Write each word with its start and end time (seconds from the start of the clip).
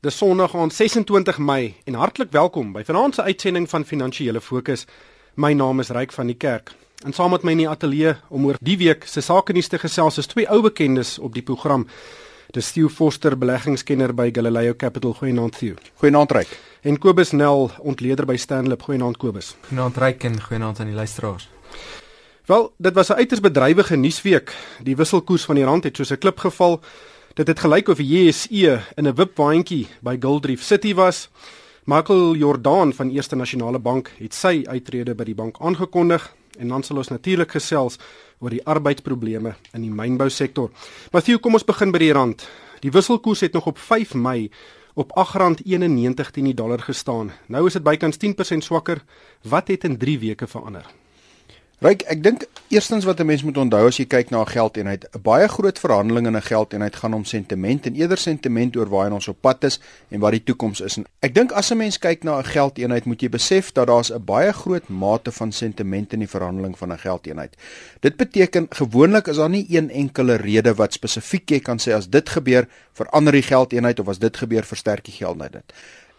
Dis 0.00 0.16
Sondag 0.16 0.54
aan 0.54 0.70
26 0.70 1.38
Mei 1.38 1.74
en 1.84 1.94
hartlik 1.98 2.28
welkom 2.30 2.68
by 2.70 2.84
vanaand 2.86 3.16
se 3.16 3.22
uitsending 3.22 3.64
van 3.68 3.84
Finansiële 3.84 4.40
Fokus. 4.40 4.84
My 5.34 5.50
naam 5.52 5.80
is 5.82 5.90
Ryk 5.90 6.12
van 6.14 6.30
die 6.30 6.36
Kerk. 6.38 6.70
En 7.02 7.12
saam 7.12 7.34
met 7.34 7.42
my 7.42 7.50
in 7.56 7.64
die 7.64 7.66
ateljee 7.68 8.12
om 8.30 8.46
oor 8.46 8.60
die 8.62 8.76
week 8.78 9.08
se 9.10 9.20
sake 9.20 9.52
nuus 9.52 9.66
te 9.66 9.80
gesels 9.82 10.20
is 10.22 10.30
twee 10.30 10.46
ou 10.46 10.60
bekendes 10.62 11.16
op 11.18 11.34
die 11.34 11.42
program. 11.42 11.88
Dis 12.54 12.70
Theo 12.76 12.86
Foster, 12.88 13.34
beleggingskenner 13.38 14.14
by 14.14 14.30
Galileo 14.30 14.76
Capital, 14.78 15.16
goeienaand 15.18 15.58
Theo. 15.58 15.74
Goeienaand 15.98 16.38
Ryk. 16.38 16.54
En 16.86 16.98
Kobus 16.98 17.34
Nel, 17.34 17.70
ontleder 17.82 18.26
by 18.26 18.36
Stanlip, 18.38 18.86
goeienaand 18.86 19.18
Kobus. 19.18 19.56
Goeienaand 19.66 19.98
Ryk 19.98 20.30
en 20.30 20.42
goeienaand 20.42 20.78
aan 20.78 20.94
die 20.94 20.94
luisteraars. 20.94 21.50
Wel, 22.46 22.72
dit 22.78 22.94
was 22.94 23.10
'n 23.10 23.18
uiters 23.18 23.40
bedrywige 23.40 23.96
nuusweek. 23.96 24.54
Die 24.82 24.96
wisselkoers 24.96 25.44
van 25.44 25.54
die 25.54 25.64
rand 25.64 25.84
het 25.84 25.96
soos 25.96 26.12
'n 26.12 26.18
klip 26.18 26.38
geval. 26.38 26.80
Dit 27.38 27.46
het 27.46 27.60
gelyk 27.62 27.86
of 27.88 28.00
die 28.02 28.08
JSE 28.08 28.80
in 28.96 29.06
'n 29.06 29.14
wipwaandjie 29.14 29.86
by 30.02 30.16
Goldreef 30.20 30.62
City 30.62 30.94
was. 30.94 31.28
Michael 31.84 32.34
Jordan 32.34 32.92
van 32.92 33.10
Eerste 33.10 33.36
Nasionale 33.36 33.78
Bank 33.78 34.10
het 34.18 34.34
sy 34.34 34.64
uittrede 34.66 35.14
by 35.14 35.24
die 35.24 35.34
bank 35.34 35.56
aangekondig 35.60 36.34
en 36.58 36.68
dan 36.68 36.82
sal 36.82 36.96
ons 36.96 37.08
natuurlik 37.08 37.50
gesels 37.50 37.98
oor 38.38 38.50
die 38.50 38.64
arbeidsprobleme 38.66 39.54
in 39.72 39.80
die 39.82 39.90
mynbousektor. 39.90 40.70
Matthew, 41.12 41.38
kom 41.38 41.52
ons 41.52 41.64
begin 41.64 41.90
by 41.90 41.98
die 41.98 42.12
rand. 42.12 42.48
Die 42.80 42.90
wisselkoers 42.90 43.40
het 43.40 43.52
nog 43.52 43.66
op 43.66 43.78
5 43.78 44.14
Mei 44.14 44.50
op 44.94 45.12
R8.91 45.14 46.30
teen 46.30 46.44
die 46.44 46.54
dollar 46.54 46.80
gestaan. 46.80 47.32
Nou 47.46 47.66
is 47.66 47.72
dit 47.72 47.82
bykans 47.82 48.16
10% 48.16 48.58
swakker. 48.58 49.04
Wat 49.42 49.68
het 49.68 49.84
in 49.84 49.96
3 49.96 50.18
weke 50.18 50.46
verander? 50.46 50.86
Ryk, 51.78 52.00
ek 52.10 52.22
dink 52.26 52.42
eerstens 52.74 53.04
wat 53.06 53.20
'n 53.20 53.26
mens 53.26 53.42
moet 53.46 53.56
onthou 53.56 53.86
as 53.86 53.98
jy 53.98 54.04
kyk 54.10 54.30
na 54.30 54.40
'n 54.42 54.50
geldeenheid, 54.50 55.04
'n 55.14 55.22
baie 55.22 55.48
groot 55.48 55.78
verhandeling 55.78 56.26
in 56.26 56.36
'n 56.36 56.42
geldeenheid 56.42 56.96
gaan 56.96 57.14
om 57.14 57.24
sentiment 57.24 57.86
en 57.86 57.94
eerder 57.94 58.18
sentiment 58.18 58.76
oor 58.76 58.88
waar 58.88 59.12
ons 59.12 59.28
op 59.28 59.40
pad 59.40 59.64
is 59.64 59.78
en 60.10 60.18
wat 60.20 60.32
die 60.32 60.42
toekoms 60.42 60.80
is. 60.80 60.96
En 60.96 61.06
ek 61.20 61.34
dink 61.34 61.52
as 61.52 61.70
'n 61.70 61.76
mens 61.76 61.98
kyk 61.98 62.24
na 62.24 62.38
'n 62.38 62.44
geldeenheid, 62.44 63.04
moet 63.04 63.20
jy 63.20 63.28
besef 63.28 63.72
dat 63.72 63.86
daar's 63.86 64.10
'n 64.10 64.24
baie 64.24 64.52
groot 64.52 64.88
mate 64.88 65.32
van 65.32 65.52
sentiment 65.52 66.12
in 66.12 66.18
die 66.18 66.28
verhandeling 66.28 66.78
van 66.78 66.92
'n 66.92 66.98
geldeenheid. 66.98 67.56
Dit 68.00 68.16
beteken 68.16 68.66
gewoonlik 68.70 69.26
is 69.26 69.36
daar 69.36 69.48
nie 69.48 69.66
een 69.68 69.90
enkele 69.90 70.34
rede 70.34 70.74
wat 70.74 70.92
spesifiek 70.92 71.50
jy 71.50 71.60
kan 71.60 71.78
sê 71.78 71.92
as 71.92 72.08
dit 72.08 72.28
gebeur, 72.28 72.68
verander 72.92 73.32
die 73.32 73.42
geldeenheid 73.42 74.00
of 74.00 74.08
as 74.08 74.18
dit 74.18 74.36
gebeur, 74.36 74.64
versterk 74.64 75.04
die 75.04 75.14
geldeenheid. 75.14 75.72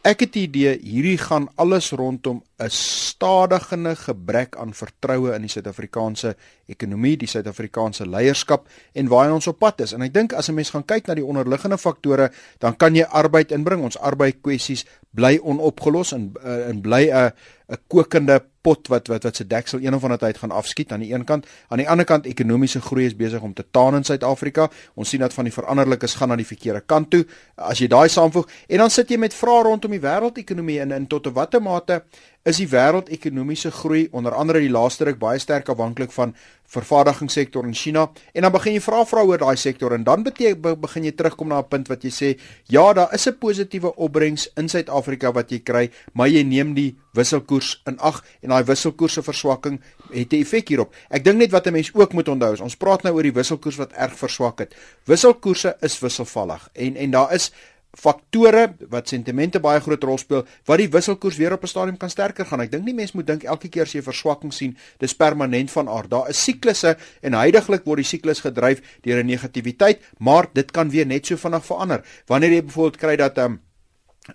Ek 0.07 0.21
het 0.23 0.31
die 0.31 0.45
idee 0.47 0.77
hierdie 0.79 1.17
gaan 1.19 1.49
alles 1.59 1.89
rondom 1.91 2.39
'n 2.57 2.69
stadigende 2.71 3.95
gebrek 3.95 4.55
aan 4.55 4.73
vertroue 4.73 5.33
in 5.35 5.41
die 5.41 5.49
Suid-Afrikaanse 5.49 6.35
ekonomie, 6.67 7.17
die 7.17 7.27
Suid-Afrikaanse 7.27 8.07
leierskap 8.07 8.67
en 8.93 9.07
waar 9.07 9.33
ons 9.33 9.47
op 9.47 9.59
pad 9.59 9.81
is. 9.81 9.93
En 9.93 10.01
ek 10.01 10.13
dink 10.13 10.33
as 10.33 10.47
'n 10.47 10.53
mens 10.53 10.69
gaan 10.69 10.85
kyk 10.85 11.07
na 11.07 11.13
die 11.13 11.25
onderliggende 11.25 11.77
faktore, 11.77 12.31
dan 12.59 12.77
kan 12.77 12.95
jy 12.95 13.03
arbeid 13.03 13.51
inbring. 13.51 13.83
Ons 13.83 13.97
arbeidskwessies 13.97 14.85
bly 15.11 15.39
onopgelos 15.43 16.11
en 16.11 16.31
eh, 16.43 16.69
en 16.69 16.81
bly 16.81 17.09
'n 17.11 17.31
'n 17.67 17.77
kokende 17.87 18.41
pot 18.61 18.87
wat 18.87 19.07
wat 19.07 19.23
wat 19.23 19.35
se 19.35 19.47
deksel 19.47 19.79
een 19.81 19.95
of 19.95 20.03
ander 20.03 20.19
tyd 20.19 20.37
gaan 20.37 20.51
afskiet 20.51 20.91
aan 20.91 21.03
die 21.03 21.13
een 21.13 21.25
kant. 21.25 21.47
Aan 21.67 21.77
die 21.77 21.89
ander 21.89 22.05
kant 22.05 22.25
ekonomiese 22.25 22.81
groei 22.81 23.05
is 23.05 23.15
besig 23.15 23.41
om 23.41 23.53
te 23.53 23.65
taan 23.71 23.95
in 23.95 24.03
Suid-Afrika. 24.03 24.69
Ons 24.93 25.09
sien 25.09 25.19
dat 25.19 25.33
van 25.33 25.47
die 25.47 25.53
veranderlikes 25.53 26.15
gaan 26.19 26.33
na 26.33 26.35
die 26.39 26.47
verkeerde 26.47 26.81
kant 26.85 27.09
toe. 27.09 27.25
As 27.55 27.79
jy 27.79 27.87
daai 27.87 28.09
saamvoeg 28.09 28.49
en 28.67 28.77
dan 28.85 28.89
sit 28.89 29.09
jy 29.09 29.17
met 29.17 29.33
vrae 29.33 29.63
rondom 29.63 29.91
die 29.91 30.03
wêreldekonomie 30.03 30.79
en 30.83 30.91
in 30.91 31.07
tot 31.07 31.27
'n 31.27 31.33
watter 31.33 31.61
mate 31.61 32.03
is 32.47 32.59
die 32.61 32.69
wêreldekonomiese 32.71 33.71
groei 33.71 34.07
onder 34.15 34.33
andere 34.33 34.61
die 34.63 34.71
laaste 34.71 35.05
ruk 35.09 35.19
baie 35.19 35.39
sterk 35.39 35.69
afhanklik 35.69 36.11
van 36.15 36.33
vervaardigingssektor 36.69 37.65
in 37.65 37.73
China. 37.73 38.05
En 38.33 38.45
dan 38.45 38.53
begin 38.53 38.75
jy 38.77 38.81
vra 38.83 39.01
vra 39.09 39.23
oor 39.25 39.41
daai 39.41 39.57
sektor 39.57 39.93
en 39.95 40.05
dan 40.05 40.23
begin 40.23 41.07
jy 41.07 41.11
terugkom 41.17 41.49
na 41.49 41.59
'n 41.59 41.67
punt 41.69 41.89
wat 41.89 42.03
jy 42.03 42.11
sê 42.11 42.39
ja 42.69 42.93
daar 42.93 43.13
is 43.13 43.27
'n 43.27 43.37
positiewe 43.39 43.95
opbrengs 43.95 44.49
in 44.55 44.69
Suid-Afrika 44.69 45.31
wat 45.33 45.51
jy 45.51 45.59
kry 45.59 45.89
maar 46.13 46.27
jy 46.27 46.43
neem 46.43 46.73
die 46.73 46.95
wisselkoers 47.13 47.81
in 47.87 47.97
ag 47.99 48.23
en 48.41 48.49
daai 48.49 48.63
wisselkoerse 48.63 49.21
verswakking 49.21 49.81
het 50.13 50.33
'n 50.33 50.41
effek 50.41 50.69
hierop. 50.69 50.93
Ek 51.09 51.23
dink 51.23 51.37
net 51.37 51.51
wat 51.51 51.67
'n 51.67 51.73
mens 51.73 51.91
ook 51.93 52.13
moet 52.13 52.27
onthou 52.27 52.53
is 52.53 52.61
ons 52.61 52.75
praat 52.75 53.03
nou 53.03 53.15
oor 53.15 53.23
die 53.23 53.33
wisselkoers 53.33 53.77
wat 53.77 53.93
erg 53.93 54.13
verswak 54.13 54.59
het. 54.59 54.75
Wisselkoerse 55.05 55.75
is 55.81 55.99
wisselvallig 55.99 56.69
en 56.73 56.95
en 56.95 57.11
daar 57.11 57.33
is 57.33 57.51
faktore 57.97 58.75
wat 58.89 59.09
sentimente 59.09 59.59
baie 59.59 59.79
groot 59.81 60.03
rol 60.03 60.17
speel 60.21 60.43
wat 60.69 60.81
die 60.81 60.89
wisselkoers 60.93 61.37
weer 61.37 61.53
op 61.53 61.63
'n 61.63 61.67
stadium 61.67 61.97
kan 61.97 62.09
sterker 62.09 62.45
gaan. 62.45 62.61
Ek 62.61 62.71
dink 62.71 62.85
nie 62.85 62.93
mense 62.93 63.15
moet 63.15 63.27
dink 63.27 63.43
elke 63.43 63.69
keer 63.69 63.83
as 63.83 63.93
jy 63.93 64.01
verswakking 64.01 64.53
sien, 64.53 64.77
dis 64.99 65.13
permanent 65.13 65.71
van 65.71 65.89
aard. 65.89 66.09
Daar 66.09 66.29
is 66.29 66.43
siklusse 66.43 66.97
en 67.21 67.33
heidaglik 67.33 67.85
word 67.85 67.97
die 67.97 68.05
siklus 68.05 68.41
gedryf 68.41 68.81
deur 69.01 69.23
'n 69.23 69.25
negativiteit, 69.25 70.01
maar 70.19 70.47
dit 70.53 70.71
kan 70.71 70.89
weer 70.89 71.05
net 71.05 71.25
so 71.25 71.35
vinnig 71.35 71.65
verander. 71.65 72.03
Wanneer 72.27 72.51
jy 72.51 72.63
byvoorbeeld 72.63 72.97
kry 72.97 73.15
dat 73.15 73.37
um, 73.37 73.59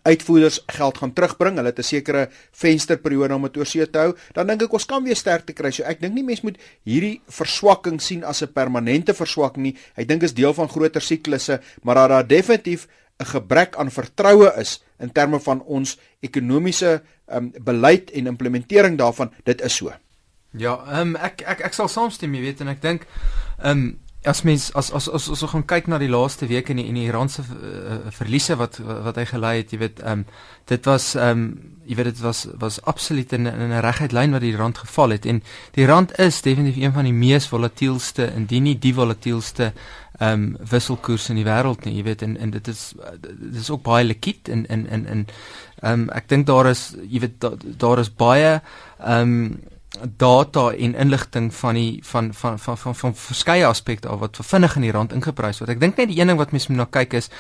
uitvoerders 0.03 0.62
geld 0.66 0.98
gaan 0.98 1.12
terugbring, 1.12 1.56
hulle 1.56 1.69
het 1.69 1.78
'n 1.78 1.82
sekere 1.82 2.28
vensterperiode 2.50 3.34
om 3.34 3.42
dit 3.42 3.56
oor 3.56 3.66
see 3.66 3.91
te 3.91 3.98
hou, 3.98 4.15
dan 4.32 4.47
dink 4.47 4.62
ek 4.62 4.72
ons 4.72 4.86
kan 4.86 5.04
weer 5.04 5.16
sterk 5.16 5.47
te 5.47 5.53
kry. 5.53 5.71
So 5.71 5.82
ek 5.82 6.00
dink 6.00 6.15
nie 6.15 6.25
mense 6.25 6.42
moet 6.42 6.59
hierdie 6.84 7.21
verswakking 7.28 8.00
sien 8.00 8.25
as 8.25 8.42
'n 8.42 8.53
permanente 8.53 9.15
verswakking 9.15 9.62
nie. 9.62 9.76
Ek 9.97 10.09
dink 10.09 10.22
is 10.22 10.34
deel 10.34 10.54
van 10.54 10.69
groter 10.69 11.00
siklusse, 11.00 11.60
maar 11.82 11.94
daar 11.94 12.09
daar 12.09 12.26
definitief 12.26 12.88
'n 13.21 13.27
gebrek 13.27 13.77
aan 13.77 13.91
vertroue 13.91 14.53
is 14.59 14.83
in 14.99 15.13
terme 15.13 15.41
van 15.41 15.63
ons 15.63 15.99
ekonomiese 16.21 17.03
um, 17.27 17.53
beleid 17.63 18.11
en 18.11 18.27
implementering 18.27 18.99
daarvan, 18.99 19.33
dit 19.45 19.61
is 19.61 19.77
so. 19.77 19.93
Ja, 20.51 20.79
um, 21.01 21.17
ek 21.17 21.43
ek 21.43 21.61
ek 21.61 21.75
sal 21.75 21.89
saamstem, 21.89 22.35
jy 22.35 22.41
weet 22.41 22.61
en 22.61 22.69
ek 22.69 22.83
dink 22.83 23.07
ehm 23.59 23.71
um, 23.71 23.85
as 24.25 24.41
mens 24.43 24.71
as 24.73 24.89
as 24.97 25.09
as 25.09 25.29
ons 25.29 25.51
gaan 25.53 25.67
kyk 25.69 25.89
na 25.89 25.99
die 26.01 26.09
laaste 26.09 26.47
week 26.49 26.71
in 26.73 26.79
die 26.81 26.87
in 26.89 26.97
die 26.97 27.09
Iran 27.11 27.29
se 27.29 27.43
uh, 27.43 28.11
verliese 28.11 28.57
wat 28.57 28.79
wat 28.81 29.19
hy 29.21 29.25
gelei 29.29 29.57
het, 29.59 29.73
jy 29.73 29.79
weet, 29.79 30.01
ehm 30.01 30.25
um, 30.25 30.27
dit 30.71 30.87
was 30.87 31.15
ehm 31.15 31.31
um, 31.31 31.74
jy 31.87 31.97
weet 31.99 32.12
dit 32.12 32.21
was 32.21 32.47
was 32.59 32.81
absoluut 32.83 33.33
in 33.33 33.47
'n 33.47 33.81
reguit 33.81 34.12
lyn 34.12 34.33
wat 34.33 34.41
die 34.41 34.56
rand 34.56 34.78
geval 34.78 35.11
het 35.11 35.27
en 35.27 35.43
die 35.72 35.87
rand 35.87 36.19
is 36.19 36.41
definitief 36.43 36.83
een 36.83 36.93
van 36.93 37.05
die 37.05 37.12
mees 37.12 37.47
volatielste 37.47 38.33
indien 38.34 38.62
nie 38.62 38.78
die 38.78 38.95
volatielste 38.95 39.72
ehm 40.19 40.33
um, 40.33 40.56
wisselkoers 40.71 41.28
in 41.28 41.37
die 41.37 41.45
wêreld 41.45 41.84
nie, 41.84 41.97
jy 41.97 42.03
weet 42.06 42.22
en 42.22 42.37
en 42.37 42.50
dit 42.50 42.69
is 42.69 42.95
dit 43.19 43.61
is 43.61 43.71
ook 43.71 43.83
baie 43.83 44.05
likwid 44.05 44.49
en 44.49 44.67
en 44.67 44.87
en 44.87 45.06
en 45.06 45.27
ehm 45.83 45.93
um, 45.93 46.11
ek 46.15 46.28
dink 46.28 46.47
daar 46.47 46.67
is 46.71 46.95
jy 47.09 47.21
weet 47.21 47.41
daar, 47.41 47.56
daar 47.59 47.99
is 47.99 48.11
baie 48.15 48.61
ehm 48.99 49.21
um, 49.21 49.61
data 50.16 50.71
en 50.72 50.95
inligting 50.95 51.55
van 51.55 51.75
die 51.75 52.01
van 52.03 52.34
van 52.34 52.59
van 52.59 52.78
van, 52.78 52.95
van 52.95 53.15
verskeie 53.15 53.66
aspekte 53.66 54.09
af 54.09 54.19
wat 54.19 54.39
vinnig 54.43 54.77
in 54.77 54.83
die 54.83 54.91
rand 54.91 55.12
ingeprys 55.12 55.59
word. 55.59 55.71
Ek 55.71 55.81
dink 55.81 55.97
net 55.97 56.09
die 56.09 56.21
een 56.21 56.27
ding 56.27 56.39
wat 56.39 56.51
mense 56.51 56.71
moet 56.71 56.78
na 56.78 56.91
kyk 56.91 57.15
is 57.15 57.31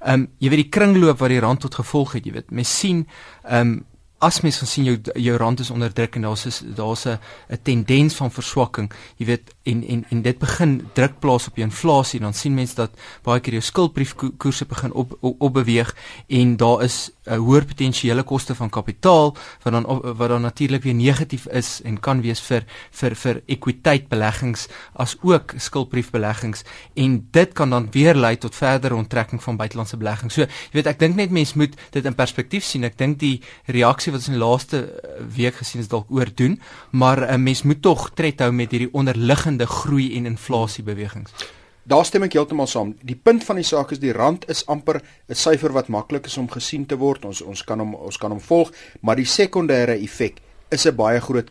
ehm 0.00 0.12
um, 0.20 0.28
jy 0.38 0.50
weet 0.50 0.64
die 0.66 0.72
kringloop 0.72 1.18
wat 1.18 1.32
die 1.32 1.40
rand 1.40 1.60
tot 1.60 1.74
gevolg 1.74 2.12
het, 2.12 2.26
jy 2.26 2.32
weet. 2.32 2.50
Mense 2.50 2.74
sien 2.74 3.06
ehm 3.44 3.60
um, 3.60 3.78
as 4.18 4.40
mens 4.42 4.56
gaan 4.58 4.66
sien 4.66 4.84
jou 4.84 4.96
jou 5.14 5.36
rand 5.38 5.60
is 5.60 5.70
onder 5.70 5.92
druk 5.94 6.16
en 6.18 6.24
daar's 6.26 6.46
is 6.46 6.62
daar's 6.74 7.06
'n 7.06 7.18
'n 7.50 7.58
tendens 7.62 8.14
van 8.14 8.30
verswakking. 8.30 8.90
Jy 9.16 9.26
weet 9.26 9.54
en 9.62 9.84
en 9.88 10.04
en 10.08 10.22
dit 10.22 10.38
begin 10.38 10.88
druk 10.92 11.18
plaas 11.18 11.46
op 11.46 11.56
jou 11.56 11.68
inflasie. 11.68 12.20
Dan 12.20 12.34
sien 12.34 12.54
mense 12.54 12.74
dat 12.74 12.90
baie 13.22 13.40
keer 13.40 13.52
jou 13.52 13.62
skuldbriefkoerse 13.62 14.64
begin 14.64 14.92
op, 14.92 15.16
op 15.20 15.34
op 15.40 15.52
beweeg 15.52 15.94
en 16.26 16.56
daar 16.56 16.82
is 16.82 17.10
'n 17.26 17.36
hoër 17.36 17.64
potensiële 17.64 18.22
koste 18.22 18.54
van 18.54 18.70
kapitaal 18.70 19.36
wat 19.62 19.72
dan 19.72 19.84
wat 20.16 20.28
dan 20.28 20.42
natuurlik 20.42 20.82
weer 20.82 20.94
negatief 20.94 21.46
is 21.46 21.80
en 21.84 22.00
kan 22.00 22.20
wees 22.20 22.40
vir 22.40 22.64
vir 22.90 23.14
vir 23.14 23.42
ekwiteitbeleggings 23.46 24.68
as 24.92 25.16
ook 25.22 25.52
skuldbriefbeleggings. 25.56 26.64
En 26.94 27.28
dit 27.30 27.52
kan 27.52 27.70
dan 27.70 27.88
weer 27.90 28.14
lei 28.14 28.36
tot 28.36 28.54
verdere 28.54 28.94
onttrekking 28.94 29.42
van 29.42 29.56
buitelandse 29.56 29.96
beleggings 29.96 30.34
so 30.34 30.40
jy 30.40 30.48
weet 30.72 30.86
ek 30.86 30.98
dink 30.98 31.14
net 31.14 31.30
mense 31.30 31.58
moet 31.58 31.76
dit 31.90 32.04
in 32.04 32.14
perspektief 32.14 32.64
sien. 32.64 32.84
Ek 32.84 32.98
dink 32.98 33.18
die 33.18 33.42
reaksie 33.66 34.07
reaksie 34.08 34.12
wat 34.12 34.22
ons 34.22 34.32
in 34.32 34.38
die 34.38 34.44
laaste 34.44 34.78
eh, 34.78 35.22
week 35.36 35.58
gesien 35.60 35.82
is 35.82 35.88
dalk 35.88 36.10
oordoen, 36.10 36.58
maar 36.92 37.20
'n 37.32 37.42
mens 37.42 37.62
moet 37.62 37.82
tog 37.82 38.10
tred 38.14 38.40
hou 38.40 38.52
met 38.52 38.70
hierdie 38.70 38.92
onderliggende 38.92 39.66
groei 39.66 40.16
en 40.16 40.26
inflasie 40.26 40.84
bewegings. 40.84 41.32
Daar 41.84 42.04
stem 42.04 42.22
ek 42.22 42.32
heeltemal 42.32 42.66
saam. 42.66 42.94
Die 43.02 43.16
punt 43.16 43.44
van 43.44 43.56
die 43.56 43.64
saak 43.64 43.92
is 43.92 43.98
die 43.98 44.12
rand 44.12 44.48
is 44.48 44.66
amper 44.66 45.00
'n 45.28 45.34
syfer 45.34 45.72
wat 45.72 45.88
maklik 45.88 46.26
is 46.26 46.38
om 46.38 46.48
gesien 46.48 46.86
te 46.86 46.96
word. 46.96 47.24
Ons 47.24 47.42
ons 47.42 47.64
kan 47.64 47.78
hom 47.78 47.94
ons 47.94 48.18
kan 48.18 48.30
hom 48.30 48.40
volg, 48.40 48.72
maar 49.00 49.16
die 49.16 49.24
sekondêre 49.24 49.96
effek 50.02 50.40
is 50.70 50.86
'n 50.86 50.94
baie 50.94 51.20
groot 51.20 51.50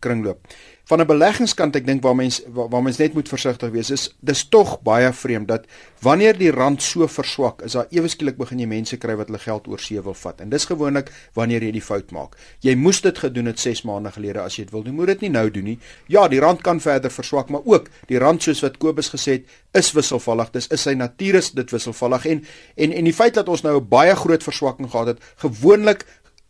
kringloop. 0.00 0.40
Van 0.88 1.00
'n 1.00 1.06
beleggingskant 1.06 1.76
ek 1.76 1.86
dink 1.86 2.02
waar 2.02 2.16
mens 2.16 2.40
waar, 2.48 2.68
waar 2.68 2.82
mens 2.82 2.96
net 2.96 3.12
moet 3.14 3.28
versigtig 3.28 3.70
wees 3.70 3.90
is 3.90 4.16
dis 4.20 4.48
tog 4.48 4.80
baie 4.82 5.12
vreemd 5.12 5.48
dat 5.48 5.66
wanneer 6.00 6.38
die 6.38 6.50
rand 6.50 6.82
so 6.82 7.06
verswak 7.06 7.62
is 7.62 7.72
daar 7.72 7.86
ewe 7.90 8.08
skielik 8.08 8.36
begin 8.36 8.58
jy 8.58 8.66
mense 8.66 8.96
kry 8.96 9.16
wat 9.16 9.26
hulle 9.26 9.38
geld 9.38 9.68
oor 9.68 9.78
see 9.78 10.00
wil 10.00 10.14
vat. 10.14 10.40
En 10.40 10.48
dis 10.48 10.64
gewoonlik 10.64 11.12
wanneer 11.34 11.62
jy 11.62 11.72
die 11.72 11.82
fout 11.82 12.10
maak. 12.10 12.36
Jy 12.60 12.74
moes 12.74 13.00
dit 13.00 13.18
gedoen 13.18 13.46
het 13.46 13.60
6 13.60 13.82
maande 13.82 14.10
gelede 14.10 14.40
as 14.40 14.56
jy 14.56 14.64
dit 14.64 14.72
wil 14.72 14.82
doen. 14.82 14.94
Moet 14.94 15.06
dit 15.06 15.20
nie 15.20 15.30
nou 15.30 15.50
doen 15.50 15.64
nie. 15.64 15.78
Ja 16.06 16.28
die 16.28 16.40
rand 16.40 16.62
kan 16.62 16.80
verder 16.80 17.10
verswak 17.10 17.50
maar 17.50 17.64
ook 17.64 17.88
die 18.06 18.18
rand 18.18 18.42
soos 18.42 18.60
wat 18.60 18.78
Kobus 18.78 19.08
gesê 19.08 19.30
het 19.32 19.44
is 19.72 19.92
wisselvallig. 19.92 20.50
Dis 20.50 20.68
is 20.68 20.82
sy 20.82 20.94
natuur 20.94 21.34
is 21.34 21.50
dit 21.50 21.70
wisselvallig. 21.70 22.26
En 22.26 22.44
en 22.76 22.92
en 22.92 23.04
die 23.04 23.12
feit 23.12 23.34
dat 23.34 23.48
ons 23.48 23.62
nou 23.62 23.76
'n 23.76 23.88
baie 23.88 24.16
groot 24.16 24.42
verswakking 24.42 24.90
gehad 24.90 25.06
het 25.06 25.20
gewoonlik 25.36 26.06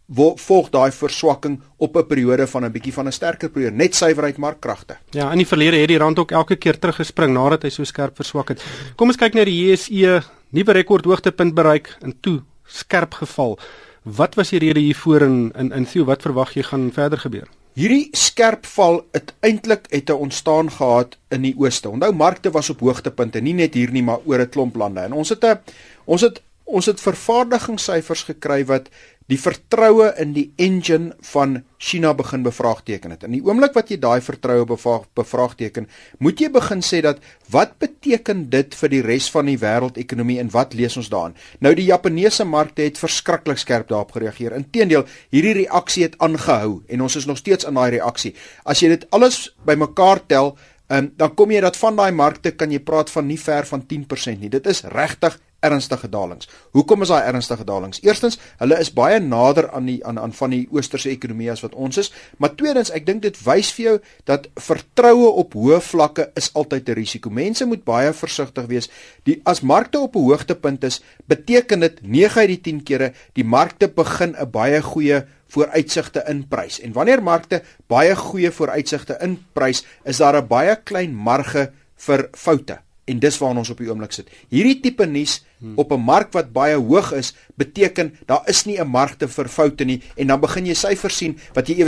volg 0.09 0.71
daai 0.73 0.91
verswakking 0.91 1.61
op 1.77 1.97
'n 1.97 2.07
periode 2.07 2.47
van 2.47 2.65
'n 2.65 2.73
bietjie 2.73 2.93
van 2.93 3.07
'n 3.07 3.13
sterker 3.13 3.51
periode 3.51 3.77
net 3.77 3.95
suiwerheid 3.95 4.37
markkragte. 4.37 4.97
Ja, 5.11 5.31
in 5.31 5.39
die 5.39 5.47
verlede 5.47 5.77
het 5.77 5.89
die 5.89 5.99
rand 5.99 6.19
ook 6.19 6.31
elke 6.31 6.57
keer 6.57 6.79
teruggespring 6.79 7.33
nadat 7.33 7.63
hy 7.63 7.69
so 7.69 7.85
skerp 7.85 8.17
verswak 8.17 8.49
het. 8.49 8.65
Kom 8.97 9.09
ons 9.09 9.17
kyk 9.17 9.35
na 9.35 9.45
die 9.45 9.71
JSE 9.71 10.23
nuwe 10.51 10.73
rekordhoogtepunt 10.73 11.55
bereik 11.55 11.97
en 12.01 12.15
toe 12.21 12.43
skerp 12.65 13.15
geval. 13.15 13.59
Wat 14.03 14.35
was 14.35 14.49
die 14.49 14.59
rede 14.59 14.81
hiervoor 14.81 15.21
en 15.21 15.53
in 15.55 15.73
in 15.73 15.85
Theo, 15.85 16.05
wat 16.05 16.23
verwag 16.23 16.55
jy 16.55 16.63
gaan 16.63 16.93
verder 16.93 17.19
gebeur? 17.19 17.49
Hierdie 17.79 18.09
skerp 18.13 18.67
val 18.67 19.05
het 19.13 19.35
eintlik 19.41 19.87
het 19.91 20.11
'n 20.11 20.13
ontstaan 20.13 20.71
gehad 20.71 21.17
in 21.31 21.43
die 21.43 21.55
ooste. 21.59 21.89
Onthou 21.89 22.13
markte 22.13 22.51
was 22.51 22.71
op 22.71 22.81
hoogtepunte, 22.81 23.41
nie 23.41 23.55
net 23.55 23.75
hier 23.75 23.91
nie, 23.91 24.03
maar 24.03 24.19
oor 24.25 24.41
'n 24.41 24.49
klomp 24.49 24.77
lande. 24.77 25.01
En 25.01 25.13
ons 25.13 25.29
het 25.29 25.45
'n 25.45 25.59
ons 26.05 26.21
het 26.21 26.43
ons 26.65 26.87
het 26.87 27.01
vervaardigingssyfers 27.01 28.23
gekry 28.23 28.65
wat 28.65 28.89
die 29.29 29.37
vertroue 29.37 30.09
in 30.23 30.33
die 30.33 30.47
engine 30.57 31.13
van 31.31 31.59
China 31.79 32.15
begin 32.17 32.43
bevraagteken 32.47 33.13
het. 33.13 33.27
In 33.29 33.35
die 33.37 33.43
oomblik 33.45 33.75
wat 33.77 33.91
jy 33.93 33.99
daai 34.01 34.23
vertroue 34.25 34.65
bevraagteken, 34.67 35.87
moet 36.25 36.41
jy 36.41 36.49
begin 36.55 36.81
sê 36.85 37.03
dat 37.05 37.21
wat 37.53 37.77
beteken 37.83 38.47
dit 38.51 38.73
vir 38.81 38.93
die 38.95 39.03
res 39.05 39.29
van 39.35 39.51
die 39.51 39.59
wêreldekonomie 39.61 40.39
en 40.41 40.53
wat 40.55 40.73
lees 40.79 40.97
ons 40.97 41.11
daarin? 41.13 41.37
Nou 41.61 41.75
die 41.77 41.87
Japaneese 41.91 42.49
markte 42.49 42.87
het 42.87 43.01
verskriklik 43.01 43.61
skerp 43.61 43.93
daarop 43.93 44.17
gereageer. 44.17 44.57
Inteendeel, 44.57 45.05
hierdie 45.35 45.59
reaksie 45.61 46.07
het 46.09 46.17
aangehou 46.25 46.81
en 46.89 47.05
ons 47.05 47.21
is 47.21 47.29
nog 47.29 47.39
steeds 47.43 47.69
in 47.69 47.77
daai 47.77 47.99
reaksie. 47.99 48.33
As 48.65 48.81
jy 48.81 48.95
dit 48.97 49.05
alles 49.13 49.51
bymekaar 49.69 50.25
tel, 50.27 50.55
um, 50.89 51.13
dan 51.21 51.35
kom 51.37 51.53
jy 51.53 51.61
dat 51.65 51.77
van 51.77 52.01
daai 52.01 52.13
markte 52.17 52.55
kan 52.57 52.73
jy 52.73 52.81
praat 52.81 53.13
van 53.13 53.29
nie 53.29 53.39
ver 53.41 53.69
van 53.69 53.85
10% 53.85 54.41
nie. 54.41 54.53
Dit 54.57 54.67
is 54.73 54.87
regtig 54.89 55.37
ernstige 55.61 56.09
dalings. 56.09 56.49
Hoekom 56.77 57.03
is 57.03 57.11
daai 57.11 57.27
ernstige 57.27 57.65
dalings? 57.67 57.99
Eerstens, 58.07 58.39
hulle 58.61 58.79
is 58.79 58.93
baie 58.95 59.19
nader 59.23 59.71
aan 59.75 59.89
die 59.91 59.99
aan 60.07 60.19
aan 60.23 60.35
van 60.39 60.55
die 60.55 60.65
oosterse 60.75 61.11
ekonomie 61.11 61.51
as 61.51 61.65
wat 61.65 61.75
ons 61.75 61.99
is, 61.99 62.13
maar 62.39 62.55
tweedens, 62.59 62.93
ek 62.95 63.07
dink 63.09 63.25
dit 63.27 63.41
wys 63.47 63.73
vir 63.75 63.85
jou 63.85 63.97
dat 64.31 64.47
vertroue 64.69 65.33
op 65.43 65.57
hoë 65.59 65.81
vlakke 65.83 66.29
is 66.39 66.51
altyd 66.55 66.89
'n 66.89 66.99
risiko. 67.01 67.31
Mense 67.31 67.67
moet 67.67 67.85
baie 67.85 68.13
versigtig 68.13 68.67
wees. 68.67 68.89
Die 69.25 69.41
as 69.45 69.61
markte 69.61 69.99
op 69.99 70.17
'n 70.17 70.29
hoogtepunt 70.31 70.85
is, 70.85 71.01
beteken 71.27 71.81
dit 71.81 72.03
9 72.03 72.41
uit 72.41 72.49
die 72.49 72.61
10 72.61 72.83
kere 72.83 73.13
die 73.35 73.45
markte 73.45 73.89
begin 73.89 74.37
'n 74.39 74.51
baie 74.51 74.83
goeie 74.83 75.25
vooruitsigte 75.49 76.25
in 76.29 76.47
prys. 76.49 76.81
En 76.81 76.93
wanneer 76.93 77.23
markte 77.23 77.63
baie 77.89 78.15
goeie 78.15 78.51
vooruitsigte 78.51 79.17
in 79.21 79.39
prys, 79.53 79.85
is 80.05 80.19
daar 80.19 80.37
'n 80.37 80.47
baie 80.47 80.77
klein 80.85 81.15
marge 81.15 81.73
vir 81.97 82.29
foute 82.33 82.88
en 83.09 83.21
dis 83.23 83.39
waar 83.41 83.57
ons 83.57 83.71
op 83.73 83.81
die 83.81 83.89
oomblik 83.91 84.13
sit. 84.13 84.31
Hierdie 84.53 84.79
tipe 84.85 85.07
nuus 85.07 85.41
hmm. 85.59 85.79
op 85.81 85.93
'n 85.93 86.01
mark 86.01 86.33
wat 86.37 86.53
baie 86.53 86.77
hoog 86.77 87.13
is, 87.13 87.35
beteken 87.57 88.15
daar 88.27 88.45
is 88.47 88.65
nie 88.67 88.79
'n 88.79 88.89
markte 88.89 89.29
vir 89.29 89.49
foute 89.49 89.85
nie 89.85 90.01
en 90.17 90.27
dan 90.27 90.41
begin 90.41 90.67
jy 90.67 90.75
syfers 90.75 91.17
sien 91.17 91.39
wat 91.55 91.69
jy 91.69 91.81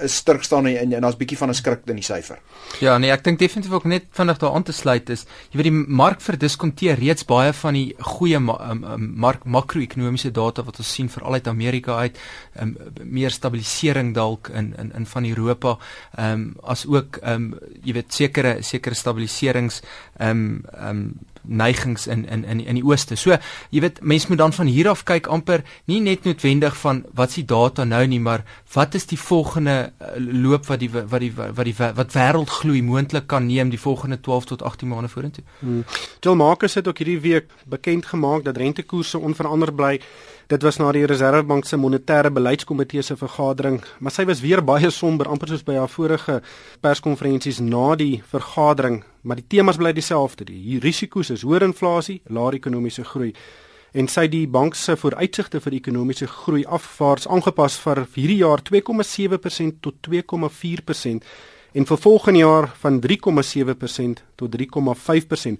ewesklik 0.00 0.30
sterk 0.30 0.44
staan 0.44 0.66
en, 0.66 0.76
en, 0.76 0.92
en 0.92 1.00
daar's 1.00 1.16
bietjie 1.16 1.38
van 1.38 1.48
'n 1.50 1.54
skrik 1.54 1.86
in 1.86 1.98
die 1.98 2.04
syfer. 2.04 2.38
Ja, 2.80 2.98
nee, 2.98 3.10
ek 3.10 3.24
dink 3.24 3.38
definitief 3.38 3.72
ook 3.72 3.84
net 3.84 4.04
vinnig 4.10 4.38
daar 4.38 4.54
aan 4.54 4.62
te 4.62 4.72
sluit 4.72 5.10
is, 5.10 5.26
jy 5.50 5.56
weet 5.56 5.70
die 5.70 5.94
mark 6.02 6.20
verdiskonteer 6.20 6.98
reeds 6.98 7.24
baie 7.24 7.52
van 7.52 7.74
die 7.74 7.94
goeie 7.98 8.38
ma 8.38 8.56
um, 8.70 8.84
um, 8.84 9.12
mark 9.16 9.44
makro-ekonomiese 9.44 10.30
data 10.30 10.62
wat 10.62 10.78
ons 10.78 10.92
sien 10.94 11.08
veral 11.08 11.32
uit 11.32 11.48
Amerika 11.48 11.96
uit, 11.96 12.18
um, 12.60 12.76
meer 13.04 13.30
stabilisering 13.30 14.14
dalk 14.14 14.48
in 14.48 14.74
in 14.78 14.92
in 14.94 15.06
van 15.06 15.24
Europa, 15.24 15.78
ehm 16.16 16.32
um, 16.32 16.56
as 16.62 16.86
ook 16.86 17.16
ehm 17.22 17.52
um, 17.52 17.58
jy 17.82 17.92
weet 17.92 18.12
sekere 18.12 18.62
sekere 18.62 18.94
stabiliserings 18.94 19.82
ehm 20.18 20.30
um, 20.30 20.64
ehm 20.72 20.88
um, 20.88 21.18
neigings 21.42 22.06
in 22.06 22.24
in 22.28 22.44
in 22.44 22.60
in 22.60 22.74
die 22.74 22.84
ooste. 22.84 23.16
So, 23.16 23.36
jy 23.70 23.80
weet, 23.80 24.00
mense 24.02 24.28
moet 24.28 24.38
dan 24.38 24.52
van 24.52 24.66
hier 24.66 24.88
af 24.88 25.04
kyk 25.04 25.26
amper 25.26 25.64
nie 25.84 26.00
net 26.00 26.24
noodwendig 26.24 26.76
van 26.76 27.04
wat 27.14 27.32
se 27.32 27.44
data 27.44 27.84
nou 27.84 28.06
nie, 28.06 28.20
maar 28.20 28.44
wat 28.72 28.94
is 28.94 29.06
die 29.06 29.18
volgende 29.18 29.92
uh, 30.00 30.08
loop 30.16 30.66
wat 30.66 30.80
die 30.80 30.90
wat 30.90 31.20
die 31.20 31.32
wat 31.34 31.64
die 31.64 31.76
wat 31.78 32.12
wêreldgloei 32.14 32.82
moontlik 32.82 33.26
kan 33.26 33.46
neem 33.46 33.70
die 33.70 33.80
volgende 33.80 34.20
12 34.20 34.44
tot 34.44 34.62
18 34.62 34.88
maande 34.88 35.08
vorentoe. 35.08 35.44
Hmm. 35.58 35.84
Jill 36.20 36.34
Marcus 36.34 36.74
het 36.74 36.88
ook 36.88 36.98
hierdie 36.98 37.20
week 37.20 37.50
bekend 37.66 38.06
gemaak 38.06 38.44
dat 38.44 38.56
rentekoerse 38.56 39.18
onveranderd 39.18 39.76
bly. 39.76 40.00
Dit 40.50 40.62
was 40.66 40.80
na 40.82 40.88
die 40.90 41.04
Reserwebank 41.06 41.64
se 41.64 41.76
monetêre 41.78 42.30
beleidskomitee 42.34 43.04
se 43.06 43.14
vergadering, 43.16 43.76
maar 44.02 44.10
sy 44.10 44.24
was 44.26 44.40
weer 44.42 44.58
baie 44.66 44.90
somber 44.90 45.28
amper 45.30 45.52
soos 45.52 45.62
by 45.62 45.76
haar 45.78 45.92
vorige 45.92 46.40
perskonferensies 46.82 47.60
na 47.62 47.94
die 47.94 48.16
vergadering, 48.32 49.04
maar 49.22 49.40
die 49.40 49.48
temas 49.48 49.76
bly 49.76 49.92
dieselfde. 49.92 50.44
Die 50.48 50.78
risiko's 50.80 51.30
is 51.30 51.42
hoër 51.46 51.68
inflasie, 51.68 52.20
laer 52.28 52.56
ekonomiese 52.58 53.04
groei 53.04 53.34
en 53.92 54.06
sy 54.06 54.28
die 54.30 54.46
bank 54.46 54.76
se 54.78 54.94
vooruitsigte 54.94 55.58
vir 55.64 55.74
ekonomiese 55.80 56.28
groei 56.30 56.62
afvaars 56.62 57.26
aangepas 57.26 57.78
vir 57.82 58.04
hierdie 58.14 58.42
jaar 58.44 58.62
2,7% 58.62 59.80
tot 59.82 59.96
2,4% 60.06 61.26
en 61.72 61.86
vir 61.86 62.00
volgende 62.02 62.42
jaar 62.42 62.68
van 62.82 63.00
3,7% 63.02 64.22
tot 64.36 64.54
3,5%. 64.56 65.58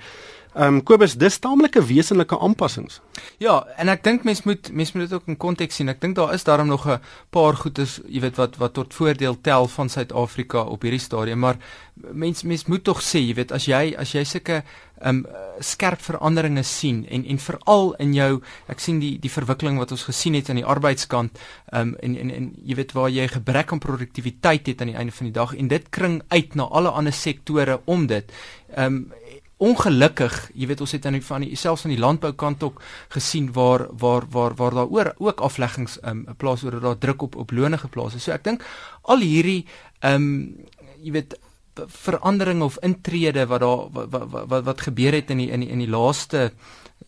Ehm 0.54 0.74
um, 0.74 0.82
Kobus, 0.82 1.14
dis 1.14 1.38
taamlike 1.38 1.78
wesenlike 1.86 2.38
aanpassings. 2.38 3.00
Ja, 3.38 3.60
en 3.78 3.88
ek 3.92 4.02
dink 4.02 4.24
mens 4.26 4.42
moet 4.42 4.72
mens 4.74 4.90
moet 4.92 5.04
dit 5.04 5.12
ook 5.14 5.28
in 5.30 5.36
konteks 5.38 5.78
sien. 5.78 5.88
Ek 5.88 6.00
dink 6.02 6.16
daar 6.18 6.34
is 6.34 6.44
daarom 6.44 6.66
nog 6.66 6.88
'n 6.88 6.98
paar 7.30 7.54
goedes, 7.54 8.00
jy 8.06 8.20
weet 8.20 8.36
wat 8.36 8.56
wat 8.56 8.74
tot 8.74 8.94
voordeel 8.94 9.40
tel 9.40 9.68
van 9.68 9.88
Suid-Afrika 9.88 10.62
op 10.62 10.82
hierdie 10.82 10.98
stadium, 10.98 11.38
maar 11.38 11.56
mens 11.94 12.42
mens 12.42 12.64
moet 12.66 12.84
tog 12.84 13.00
sê, 13.02 13.18
jy 13.18 13.34
weet 13.34 13.52
as 13.52 13.66
jy 13.66 13.94
as 13.98 14.12
jy 14.12 14.24
sulke 14.24 14.62
ehm 15.00 15.16
um, 15.16 15.26
skerp 15.60 16.00
veranderinge 16.00 16.62
sien 16.62 17.06
en 17.08 17.24
en 17.24 17.38
veral 17.38 17.94
in 17.98 18.12
jou 18.14 18.42
ek 18.68 18.80
sien 18.80 18.98
die 19.00 19.18
die 19.18 19.30
verwikkeling 19.30 19.78
wat 19.78 19.92
ons 19.92 20.02
gesien 20.04 20.34
het 20.34 20.50
aan 20.50 20.60
die 20.60 20.66
arbeidskant 20.66 21.38
ehm 21.72 21.80
um, 21.80 21.96
en 22.02 22.16
en 22.16 22.30
en 22.30 22.50
jy 22.64 22.74
weet 22.74 22.92
waar 22.92 23.10
jy 23.10 23.28
gebrek 23.28 23.72
aan 23.72 23.78
produktiwiteit 23.78 24.66
het 24.66 24.80
aan 24.80 24.92
die 24.92 24.96
einde 24.96 25.12
van 25.12 25.26
die 25.26 25.38
dag 25.38 25.54
en 25.54 25.68
dit 25.68 25.88
kring 25.90 26.22
uit 26.28 26.54
na 26.54 26.62
alle 26.62 26.90
ander 26.90 27.12
sektore 27.12 27.80
om 27.84 28.06
dit. 28.06 28.32
Ehm 28.74 28.86
um, 28.86 29.12
ongelukkig, 29.60 30.36
jy 30.56 30.70
weet 30.70 30.80
ons 30.80 30.94
het 30.96 31.06
aan 31.06 31.18
die 31.18 31.24
van 31.24 31.44
die 31.44 31.56
selfs 31.58 31.84
van 31.84 31.92
die 31.92 32.00
landboukant 32.00 32.62
ook 32.64 32.80
gesien 33.12 33.50
waar 33.52 33.86
waar 33.92 34.24
waar 34.32 34.56
waar 34.56 34.76
daar 34.78 34.88
oor 34.88 35.12
ook 35.18 35.40
afleggings 35.44 35.98
um, 36.08 36.24
plaas 36.40 36.64
oor 36.64 36.80
daar 36.80 36.98
druk 36.98 37.22
op 37.28 37.36
op 37.36 37.52
lone 37.52 37.78
geplaas 37.78 38.16
is. 38.16 38.24
So 38.24 38.32
ek 38.32 38.44
dink 38.48 38.64
al 39.02 39.20
hierdie 39.24 39.66
ehm 40.00 40.14
um, 40.16 40.66
jy 41.00 41.12
weet 41.16 41.36
verandering 41.86 42.62
of 42.62 42.78
intrede 42.84 43.46
wat 43.46 43.60
daar 43.60 43.84
wat 43.92 44.08
wat 44.10 44.48
wat, 44.48 44.64
wat 44.64 44.80
gebeur 44.80 45.16
het 45.16 45.30
in 45.30 45.44
die 45.44 45.50
in 45.50 45.64
die 45.64 45.70
in 45.70 45.84
die 45.84 45.92
laaste 45.92 46.50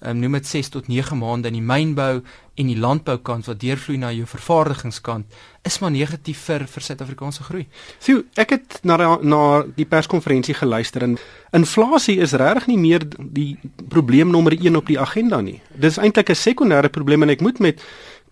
um, 0.04 0.18
noem 0.18 0.38
dit 0.38 0.46
6 0.46 0.68
tot 0.74 0.88
9 0.88 1.18
maande 1.18 1.48
in 1.48 1.58
die 1.58 1.64
mynbou 1.64 2.22
en 2.54 2.68
die 2.68 2.78
landboukant 2.78 3.48
wat 3.48 3.60
deurvloei 3.62 3.98
na 3.98 4.10
jou 4.12 4.26
vervaardigingskant 4.28 5.40
is 5.64 5.78
maar 5.80 5.92
negatief 5.94 6.44
vir 6.48 6.66
vir 6.68 6.84
Suid-Afrikaanse 6.84 7.46
groei. 7.46 7.66
Sjoe, 8.02 8.24
ek 8.36 8.56
het 8.56 8.78
na 8.84 8.98
na 9.22 9.42
die 9.76 9.86
perskonferensie 9.88 10.56
geluister 10.58 11.06
en 11.06 11.18
inflasie 11.56 12.18
is 12.20 12.36
regtig 12.38 12.68
nie 12.72 12.78
meer 12.78 13.06
die 13.18 13.56
probleem 13.88 14.32
nommer 14.34 14.56
1 14.58 14.76
op 14.76 14.90
die 14.90 15.00
agenda 15.00 15.40
nie. 15.40 15.60
Dis 15.74 15.98
eintlik 15.98 16.30
'n 16.30 16.34
sekondêre 16.34 16.90
probleem 16.90 17.22
en 17.22 17.30
ek 17.30 17.40
moet 17.40 17.60
met 17.60 17.80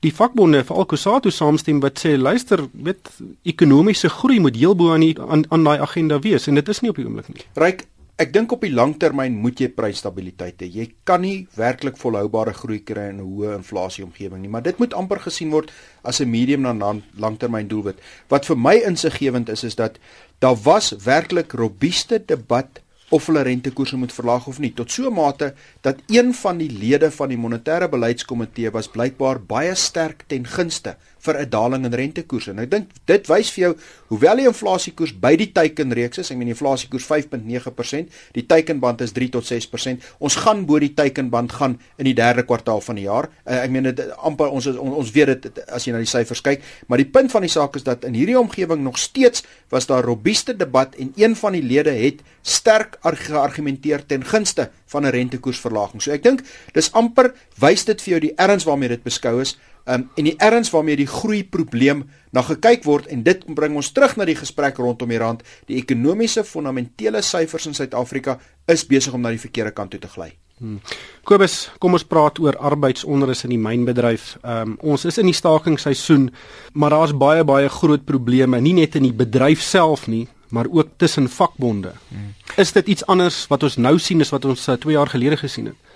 die 0.00 0.12
vakbonde 0.12 0.62
vir 0.64 0.76
Alkusatu 0.76 1.30
saamstem 1.30 1.80
wat 1.80 2.00
sê 2.00 2.16
luister, 2.16 2.62
weet 2.72 3.10
ekonomiese 3.44 4.08
groei 4.08 4.40
moet 4.40 4.56
heel 4.56 4.74
bo 4.74 4.94
aan 4.94 5.04
die 5.04 5.14
aan, 5.20 5.44
aan 5.50 5.64
daai 5.64 5.80
agenda 5.80 6.18
wees 6.18 6.48
en 6.48 6.54
dit 6.54 6.68
is 6.68 6.80
nie 6.80 6.90
op 6.90 6.96
die 6.96 7.04
oomblik 7.04 7.28
nie. 7.28 7.44
Ryk 7.60 7.84
Ek 8.20 8.34
dink 8.34 8.52
op 8.52 8.60
die 8.66 8.74
langtermyn 8.74 9.38
moet 9.40 9.62
jy 9.62 9.70
prysstabiliteit 9.72 10.60
hê. 10.60 10.66
Jy 10.68 10.84
kan 11.08 11.22
nie 11.24 11.46
werklik 11.56 11.96
volhoubare 11.96 12.52
groei 12.52 12.82
kry 12.84 13.06
in 13.08 13.22
'n 13.22 13.24
hoë 13.24 13.54
inflasie 13.56 14.04
omgewing 14.04 14.42
nie, 14.42 14.50
maar 14.52 14.62
dit 14.62 14.76
moet 14.78 14.92
amper 14.92 15.20
gesien 15.24 15.50
word 15.50 15.72
as 16.04 16.20
'n 16.20 16.28
medium 16.28 16.60
na 16.60 16.74
langtermyn 17.16 17.68
doelwit. 17.68 17.96
Wat 18.28 18.44
vir 18.44 18.56
my 18.56 18.76
insiggewend 18.76 19.48
is 19.48 19.64
is 19.64 19.74
dat 19.74 19.98
daar 20.38 20.56
was 20.64 20.92
werklik 20.92 21.52
robuuste 21.52 22.18
debat 22.26 22.80
of 23.10 23.26
hulle 23.26 23.42
rentekoerse 23.42 23.96
moet 23.96 24.12
verlaag 24.12 24.46
of 24.46 24.58
nie 24.58 24.72
tot 24.74 24.90
so 24.90 25.08
'n 25.08 25.14
mate 25.14 25.54
dat 25.80 25.96
een 26.06 26.34
van 26.34 26.58
die 26.58 26.70
lede 26.70 27.10
van 27.10 27.28
die 27.28 27.38
monetêre 27.38 27.88
beleidskomitee 27.88 28.70
was 28.70 28.88
blykbaar 28.88 29.40
baie 29.40 29.74
sterk 29.74 30.24
ten 30.26 30.46
gunste 30.46 30.96
vir 31.20 31.40
'n 31.40 31.50
daling 31.50 31.84
in 31.84 31.94
rentekoerse. 31.94 32.52
Nou 32.52 32.64
ek 32.64 32.70
dink 32.70 32.90
dit 33.06 33.26
wys 33.28 33.50
vir 33.50 33.62
jou 33.62 33.76
hoewel 34.08 34.36
die 34.36 34.46
inflasiekoers 34.46 35.12
by 35.20 35.36
die 35.36 35.52
teikenreeks 35.52 36.18
is, 36.18 36.30
ek 36.30 36.36
meen 36.36 36.50
die 36.50 36.56
inflasiekoers 36.56 37.04
5.9%, 37.04 38.08
die 38.32 38.46
teikenband 38.46 39.00
is 39.00 39.12
3 39.12 39.28
tot 39.28 39.44
6%. 39.44 40.02
Ons 40.18 40.36
gaan 40.36 40.64
bo 40.66 40.78
die 40.78 40.94
teikenband 40.94 41.52
gaan 41.52 41.78
in 41.98 42.04
die 42.04 42.14
derde 42.14 42.42
kwartaal 42.42 42.80
van 42.80 42.96
die 42.96 43.04
jaar. 43.04 43.28
Uh, 43.46 43.62
ek 43.64 43.70
meen 43.70 43.82
dit 43.82 44.00
amper 44.16 44.50
ons 44.50 44.66
is, 44.66 44.76
on, 44.76 44.92
ons 44.92 45.10
weet 45.10 45.42
dit 45.42 45.60
as 45.68 45.84
jy 45.84 45.92
na 45.92 45.98
die 45.98 46.10
syfers 46.10 46.40
kyk, 46.40 46.62
maar 46.88 46.98
die 46.98 47.08
punt 47.08 47.30
van 47.30 47.42
die 47.42 47.52
saak 47.52 47.76
is 47.76 47.84
dat 47.86 48.04
in 48.04 48.14
hierdie 48.14 48.38
omgewing 48.38 48.82
nog 48.82 48.98
steeds 48.98 49.44
was 49.70 49.86
daar 49.86 50.04
robuuste 50.04 50.56
debat 50.56 50.94
en 50.98 51.12
een 51.16 51.36
van 51.36 51.52
die 51.52 51.62
lede 51.62 51.90
het 51.90 52.22
sterk 52.42 52.98
geargumenteer 53.02 54.06
ten 54.06 54.24
gunste 54.24 54.70
van 54.90 55.06
'n 55.06 55.14
rentekoersverlaging. 55.14 56.02
So 56.02 56.12
ek 56.12 56.22
dink 56.22 56.42
dis 56.74 56.92
amper 56.92 57.34
wys 57.60 57.84
dit 57.84 58.02
vir 58.02 58.10
jou 58.10 58.20
die 58.20 58.34
erns 58.36 58.64
waarmee 58.64 58.88
dit 58.88 59.02
beskou 59.02 59.40
is 59.40 59.56
um, 59.86 60.08
en 60.14 60.24
die 60.24 60.36
erns 60.38 60.70
waarmee 60.70 60.96
die 60.96 61.08
groei 61.08 61.42
probleem 61.44 62.04
na 62.32 62.42
gekyk 62.42 62.84
word 62.84 63.06
en 63.06 63.22
dit 63.22 63.44
bring 63.54 63.76
ons 63.76 63.92
terug 63.92 64.16
na 64.16 64.24
die 64.24 64.38
gesprek 64.38 64.78
rondom 64.78 65.08
die 65.08 65.18
rand. 65.18 65.42
Die 65.66 65.78
ekonomiese 65.80 66.44
fundamentele 66.44 67.22
syfers 67.22 67.66
in 67.66 67.74
Suid-Afrika 67.74 68.38
is 68.66 68.86
besig 68.86 69.14
om 69.14 69.20
na 69.22 69.30
die 69.30 69.42
verkeerde 69.42 69.74
kant 69.74 69.90
toe 69.90 70.00
te 70.00 70.08
gly. 70.08 70.32
Hmm. 70.60 70.80
Kobus, 71.24 71.70
kom 71.80 71.96
ons 71.96 72.04
praat 72.04 72.36
oor 72.42 72.58
arbeidsonrus 72.60 73.46
in 73.46 73.54
die 73.54 73.60
mynbedryf. 73.60 74.34
Um, 74.44 74.74
ons 74.84 75.06
is 75.08 75.16
in 75.18 75.30
die 75.30 75.36
stakingsseisoen, 75.36 76.28
maar 76.76 76.92
daar's 76.92 77.14
baie 77.16 77.46
baie 77.48 77.70
groot 77.72 78.04
probleme, 78.04 78.60
nie 78.60 78.74
net 78.76 78.98
in 79.00 79.08
die 79.08 79.16
bedryf 79.16 79.64
self 79.64 80.04
nie, 80.12 80.26
maar 80.50 80.66
ook 80.70 80.88
tussen 80.96 81.28
vakbonde. 81.28 81.92
Hmm. 82.08 82.34
Is 82.56 82.72
dit 82.72 82.86
iets 82.86 83.06
anders 83.06 83.46
wat 83.46 83.62
ons 83.62 83.76
nou 83.76 83.98
sien 83.98 84.20
as 84.20 84.30
wat 84.30 84.44
ons 84.44 84.64
2 84.64 84.76
uh, 84.84 84.92
jaar 84.92 85.06
gelede 85.06 85.36
gesien 85.36 85.64
het? 85.64 85.89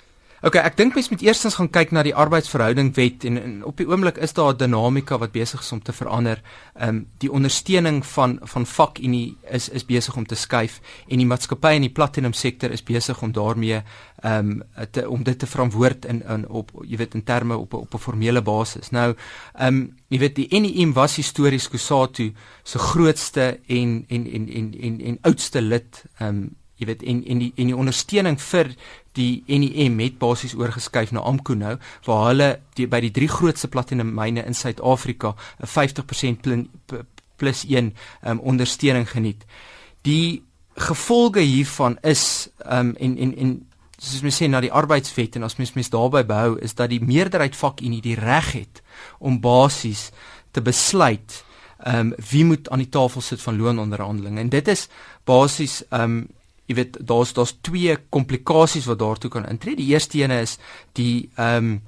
Okay, 0.44 0.60
ek 0.60 0.74
dink 0.76 0.92
mens 0.92 1.06
moet 1.08 1.22
eerstens 1.24 1.54
gaan 1.56 1.70
kyk 1.72 1.92
na 1.96 2.02
die 2.04 2.12
arbeidsverhouding 2.12 2.90
wet 2.98 3.22
en, 3.24 3.38
en 3.40 3.52
op 3.64 3.78
die 3.80 3.86
oomblik 3.88 4.18
is 4.20 4.34
daar 4.36 4.52
'n 4.52 4.58
dinamika 4.60 5.16
wat 5.18 5.32
besig 5.32 5.60
is 5.60 5.72
om 5.72 5.80
te 5.80 5.92
verander. 5.92 6.42
Ehm 6.76 6.88
um, 6.88 7.06
die 7.18 7.32
ondersteuning 7.32 8.04
van 8.06 8.38
van 8.42 8.66
vakunie 8.66 9.38
is 9.50 9.68
is 9.68 9.86
besig 9.86 10.16
om 10.16 10.26
te 10.26 10.34
skuif 10.34 10.80
en 11.08 11.16
die 11.16 11.26
maatskappy 11.26 11.72
in 11.74 11.86
die 11.88 11.92
platinum 11.96 12.32
sektor 12.32 12.70
is 12.70 12.82
besig 12.82 13.22
om 13.22 13.32
daarmee 13.32 13.80
ehm 14.22 14.62
um, 14.84 15.08
om 15.08 15.22
dit 15.24 15.38
te 15.38 15.46
verantwoord 15.46 16.04
in 16.04 16.22
in 16.28 16.48
op 16.48 16.70
jy 16.82 16.96
weet 16.96 17.14
in 17.14 17.24
terme 17.24 17.56
op 17.56 17.72
op 17.74 17.94
'n 17.94 17.98
formele 17.98 18.42
basis. 18.42 18.90
Nou 18.90 19.14
ehm 19.54 19.66
um, 19.66 19.96
jy 20.08 20.18
weet 20.18 20.34
die 20.34 20.60
NEM 20.60 20.92
was 20.92 21.16
histories 21.16 21.68
Kusatu 21.68 22.34
se 22.62 22.78
grootste 22.78 23.60
en 23.66 24.04
en 24.08 24.26
en 24.32 24.48
en 24.48 24.74
en, 24.80 25.00
en 25.00 25.18
oudste 25.22 25.60
lid 25.60 26.04
ehm 26.18 26.28
um, 26.28 26.56
jy 26.76 26.86
weet 26.86 27.02
en 27.02 27.24
en 27.24 27.38
die 27.38 27.52
en 27.56 27.66
die 27.70 27.76
ondersteuning 27.76 28.40
vir 28.40 28.74
die 29.14 29.42
NEM 29.46 29.98
het 30.02 30.18
basies 30.18 30.54
oorgeskuif 30.58 31.12
na 31.14 31.20
Amco 31.20 31.54
nou 31.54 31.76
waar 32.06 32.24
hulle 32.28 32.48
die, 32.78 32.88
by 32.90 33.00
die 33.04 33.12
drie 33.14 33.28
grootste 33.30 33.68
platinum 33.68 34.10
myne 34.14 34.44
in 34.46 34.54
Suid-Afrika 34.54 35.34
'n 35.62 35.66
50% 35.66 36.40
plin, 36.40 36.68
plus 37.36 37.64
1 37.68 37.94
um, 38.26 38.40
ondersteuning 38.40 39.10
geniet. 39.10 39.44
Die 40.02 40.42
gevolge 40.74 41.40
hiervan 41.40 41.98
is 42.02 42.48
um, 42.66 42.94
en 42.96 43.16
en 43.18 43.36
en 43.36 43.54
soos 43.98 44.22
mens 44.22 44.36
sê 44.42 44.48
na 44.50 44.60
die 44.60 44.72
arbeidswet 44.72 45.36
en 45.38 45.46
as 45.46 45.56
mens 45.56 45.72
mens 45.72 45.90
daarby 45.90 46.24
behou 46.26 46.58
is 46.58 46.74
dat 46.74 46.90
die 46.90 47.02
meerderheid 47.02 47.56
vakunie 47.56 48.02
die 48.02 48.18
reg 48.18 48.52
het 48.52 48.82
om 49.18 49.40
basies 49.40 50.10
te 50.50 50.62
besluit 50.62 51.42
ehm 51.84 52.12
um, 52.12 52.14
wie 52.30 52.44
moet 52.44 52.68
aan 52.70 52.82
die 52.82 52.88
tafel 52.88 53.20
sit 53.20 53.42
van 53.42 53.58
loononderhandelinge 53.58 54.40
en 54.40 54.48
dit 54.48 54.68
is 54.68 54.88
basies 55.24 55.82
ehm 55.90 56.02
um, 56.02 56.26
jy 56.66 56.74
weet 56.74 56.98
daar's 57.00 57.32
daar's 57.32 57.56
twee 57.60 57.96
komplikasies 58.08 58.86
wat 58.86 58.98
daartoe 58.98 59.30
kan 59.30 59.48
intree. 59.48 59.76
Die 59.76 59.92
eerste 59.92 60.18
ene 60.18 60.40
is 60.40 60.58
die 60.92 61.30
ehm 61.36 61.56
um, 61.56 61.82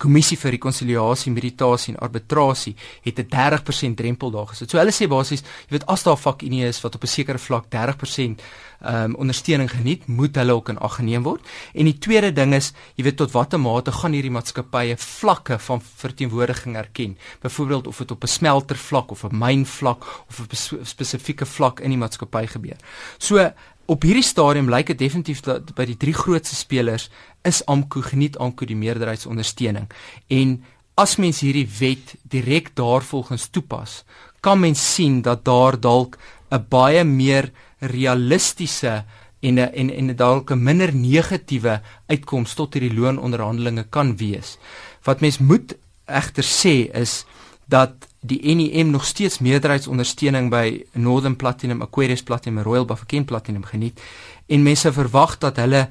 kommissie 0.00 0.38
vir 0.40 0.54
rekonsiliasie, 0.56 1.32
meditasie 1.32 1.92
en 1.94 2.00
arbitrasie 2.00 2.74
het 3.04 3.18
'n 3.18 3.28
30% 3.28 3.96
drempel 3.96 4.30
daar 4.30 4.46
gesit. 4.46 4.70
So 4.70 4.78
hulle 4.78 4.92
sê 4.92 5.08
basies, 5.08 5.42
jy 5.68 5.78
weet 5.78 5.86
as 5.86 6.02
daar 6.02 6.16
vakunie 6.16 6.64
is 6.64 6.80
wat 6.80 6.94
op 6.94 7.02
'n 7.02 7.06
sekere 7.06 7.38
vlak 7.38 7.70
30% 7.70 8.40
ehm 8.82 9.04
um, 9.04 9.14
ondersteuning 9.14 9.70
geniet, 9.70 10.06
moet 10.06 10.34
hulle 10.34 10.52
ook 10.52 10.68
in 10.68 10.78
ag 10.78 10.94
geneem 10.94 11.22
word. 11.22 11.40
En 11.74 11.84
die 11.84 11.98
tweede 11.98 12.32
ding 12.32 12.54
is, 12.54 12.72
jy 12.96 13.04
weet 13.04 13.16
tot 13.16 13.30
watter 13.30 13.60
mate 13.60 13.92
gaan 13.92 14.12
hierdie 14.12 14.30
maatskappye 14.30 14.96
vlakke 14.96 15.58
van 15.58 15.80
verteenwoordiging 15.80 16.76
erken. 16.76 17.18
Byvoorbeeld 17.40 17.86
of 17.86 17.98
dit 17.98 18.10
op 18.10 18.22
'n 18.22 18.26
smelter 18.26 18.76
vlak 18.76 19.10
of 19.10 19.24
'n 19.24 19.38
myn 19.38 19.66
vlak 19.66 20.04
of 20.28 20.40
'n 20.40 20.84
spesifieke 20.84 21.46
vlak 21.46 21.80
in 21.80 21.90
die 21.90 21.98
maatskappy 21.98 22.46
gebeur. 22.46 22.76
So 23.18 23.52
op 23.86 24.02
hierdie 24.02 24.26
stadium 24.26 24.70
lyk 24.70 24.86
dit 24.86 24.98
definitief 24.98 25.40
dat 25.40 25.74
by 25.74 25.84
die 25.84 25.96
drie 25.96 26.14
grootste 26.14 26.56
spelers 26.56 27.10
is 27.44 27.62
Amko 27.66 28.00
geniet 28.00 28.38
Amko 28.38 28.66
die 28.66 28.76
meerderheidsondersteuning 28.76 29.88
en 30.28 30.64
as 30.94 31.16
mens 31.16 31.40
hierdie 31.40 31.68
wet 31.78 32.14
direk 32.22 32.74
daarvolgens 32.76 33.48
toepas 33.50 34.04
kan 34.40 34.60
mens 34.60 34.94
sien 34.94 35.22
dat 35.22 35.44
daar 35.44 35.80
dalk 35.80 36.18
'n 36.50 36.64
baie 36.68 37.04
meer 37.04 37.52
realistiese 37.80 39.04
en 39.40 39.58
'n 39.58 39.72
en 39.74 39.90
en 39.90 40.16
dalk 40.16 40.50
'n 40.50 40.62
minder 40.62 40.94
negatiewe 40.94 41.80
uitkoms 42.06 42.54
tot 42.54 42.74
hierdie 42.74 42.94
loononderhandelinge 42.94 43.84
kan 43.90 44.16
wees. 44.16 44.58
Wat 45.02 45.20
mens 45.20 45.38
moet 45.38 45.76
egter 46.06 46.44
sê 46.44 46.90
is 46.94 47.24
dat 47.66 47.92
die 48.22 48.54
NEM 48.54 48.90
nog 48.90 49.04
steeds 49.04 49.40
meerderheidsondersteuning 49.42 50.50
by 50.50 50.84
Northern 50.92 51.36
Platinum, 51.36 51.82
Aquarius 51.82 52.22
Platinum, 52.22 52.62
Royal 52.62 52.86
Bafokeng 52.86 53.26
Platinum 53.26 53.64
geniet 53.66 54.00
en 54.46 54.62
mense 54.62 54.92
verwag 54.94 55.38
dat 55.42 55.58
hulle 55.58 55.88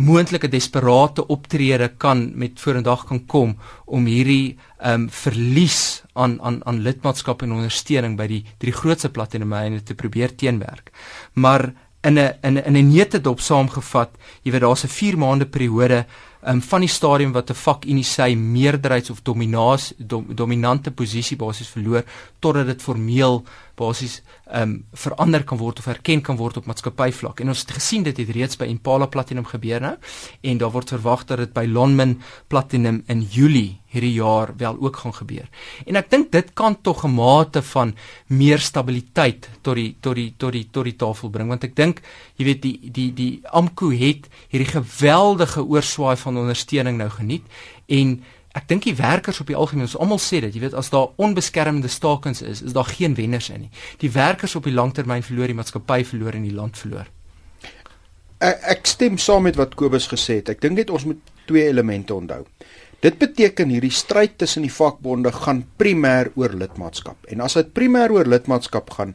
moontlike 0.00 0.48
desperate 0.50 1.26
optrede 1.30 1.88
kan 2.02 2.32
met 2.34 2.58
vorendag 2.60 3.04
kan 3.06 3.20
kom 3.26 3.54
om 3.84 4.08
hierdie 4.10 4.56
ehm 4.80 5.04
um, 5.04 5.08
verlies 5.10 6.02
aan 6.12 6.40
aan 6.42 6.60
aan 6.66 6.82
lidmaatskap 6.82 7.42
en 7.42 7.52
ondersteuning 7.52 8.16
by 8.18 8.26
die 8.26 8.42
drie 8.58 8.74
grootste 8.74 9.08
platinum 9.08 9.48
myne 9.48 9.82
te 9.82 9.94
probeer 9.94 10.34
teenwerk. 10.34 10.90
Maar 11.34 11.72
in 12.02 12.18
'n 12.18 12.34
in 12.42 12.54
'n 12.58 12.64
in 12.64 12.76
'n 12.76 12.92
neutedop 12.92 13.40
saamgevat, 13.40 14.10
jy 14.42 14.50
weet 14.50 14.60
daar's 14.60 14.84
'n 14.84 14.88
4 14.88 15.18
maande 15.18 15.46
periode 15.46 16.06
um, 16.46 16.62
van 16.62 16.80
die 16.84 16.88
stadium 16.88 17.32
wat 17.32 17.50
'n 17.50 17.54
vakunie 17.54 18.04
sy 18.04 18.34
meerderheids 18.34 19.10
of 19.10 19.22
dominasie 19.22 19.96
dom, 19.98 20.26
dominante 20.34 20.90
posisie 20.90 21.36
basies 21.36 21.68
verloor 21.68 22.04
totdat 22.40 22.66
dit 22.66 22.82
formeel 22.82 23.44
basies 23.76 24.22
ehm 24.46 24.62
um, 24.62 24.72
verander 24.92 25.44
kan 25.44 25.58
word 25.58 25.78
of 25.78 25.86
erken 25.86 26.20
kan 26.22 26.36
word 26.36 26.56
op 26.56 26.66
maatskappyvlak. 26.66 27.40
En 27.40 27.48
ons 27.48 27.60
het 27.60 27.70
gesien 27.70 28.02
dit 28.02 28.16
het 28.16 28.30
reeds 28.36 28.58
by 28.60 28.68
Impala 28.70 29.06
Platinum 29.06 29.44
gebeur 29.44 29.80
nou 29.80 29.94
en 30.42 30.58
daar 30.58 30.70
word 30.70 30.92
verwag 30.94 31.24
dat 31.24 31.38
dit 31.38 31.54
by 31.54 31.64
Lonmin 31.66 32.20
Platinum 32.48 33.02
in 33.06 33.22
Julie 33.22 33.80
hierdie 33.94 34.14
jaar 34.16 34.52
wel 34.58 34.76
ook 34.80 34.96
gaan 34.96 35.14
gebeur. 35.14 35.48
En 35.86 35.96
ek 35.96 36.10
dink 36.10 36.32
dit 36.32 36.52
kan 36.54 36.76
tog 36.82 37.04
'n 37.04 37.14
mate 37.14 37.62
van 37.62 37.94
meer 38.26 38.58
stabiliteit 38.58 39.48
tot 39.62 39.74
die 39.74 39.96
tot 40.00 40.14
die 40.14 40.34
tot 40.36 40.52
die 40.52 40.68
tot 40.70 40.84
die 40.84 40.96
tafel 40.96 41.30
bring 41.30 41.48
want 41.48 41.64
ek 41.64 41.76
dink 41.76 42.02
jy 42.36 42.44
weet 42.44 42.62
die 42.62 42.90
die 42.90 43.12
die 43.12 43.40
Amco 43.50 43.90
het 43.90 44.28
hierdie 44.48 44.72
geweldige 44.72 45.64
oorswaai 45.64 46.16
van 46.16 46.36
ondersteuning 46.36 46.98
nou 46.98 47.10
geniet 47.10 47.44
en 47.86 48.22
ek 48.54 48.68
dink 48.70 48.86
die 48.86 48.94
werkers 48.94 49.40
op 49.42 49.50
die 49.50 49.56
algemeen 49.58 49.88
ons 49.88 49.96
almal 49.98 50.20
sê 50.22 50.40
dit 50.44 50.54
jy 50.54 50.62
weet 50.62 50.76
as 50.78 50.90
daar 50.92 51.10
onbeskermde 51.16 51.90
stakings 51.90 52.42
is 52.42 52.62
is 52.62 52.76
daar 52.76 52.88
geen 52.90 53.16
wenners 53.18 53.50
in 53.50 53.66
nie. 53.66 53.72
Die 53.98 54.10
werkers 54.14 54.54
op 54.54 54.68
die 54.68 54.74
langtermyn 54.74 55.26
verloor 55.26 55.50
die 55.50 55.58
maatskappy 55.58 56.04
verloor 56.04 56.38
en 56.38 56.46
die 56.46 56.54
land 56.54 56.78
verloor. 56.78 57.10
Ek, 58.38 58.62
ek 58.76 58.86
stem 58.86 59.18
saam 59.18 59.46
met 59.48 59.58
wat 59.58 59.74
Kobus 59.74 60.06
gesê 60.10 60.40
het. 60.40 60.54
Ek 60.54 60.62
dink 60.62 60.78
net 60.78 60.90
ons 60.90 61.06
moet 61.08 61.20
twee 61.48 61.66
elemente 61.68 62.14
onthou. 62.14 62.44
Dit 63.04 63.18
beteken 63.20 63.68
hierdie 63.68 63.92
stryd 63.92 64.38
tussen 64.40 64.64
die 64.64 64.72
vakbonde 64.72 65.32
gaan 65.34 65.64
primêr 65.76 66.30
oor 66.40 66.54
lidmaatskap. 66.56 67.18
En 67.28 67.42
as 67.44 67.58
dit 67.58 67.74
primêr 67.76 68.14
oor 68.14 68.30
lidmaatskap 68.30 68.94
gaan 68.96 69.12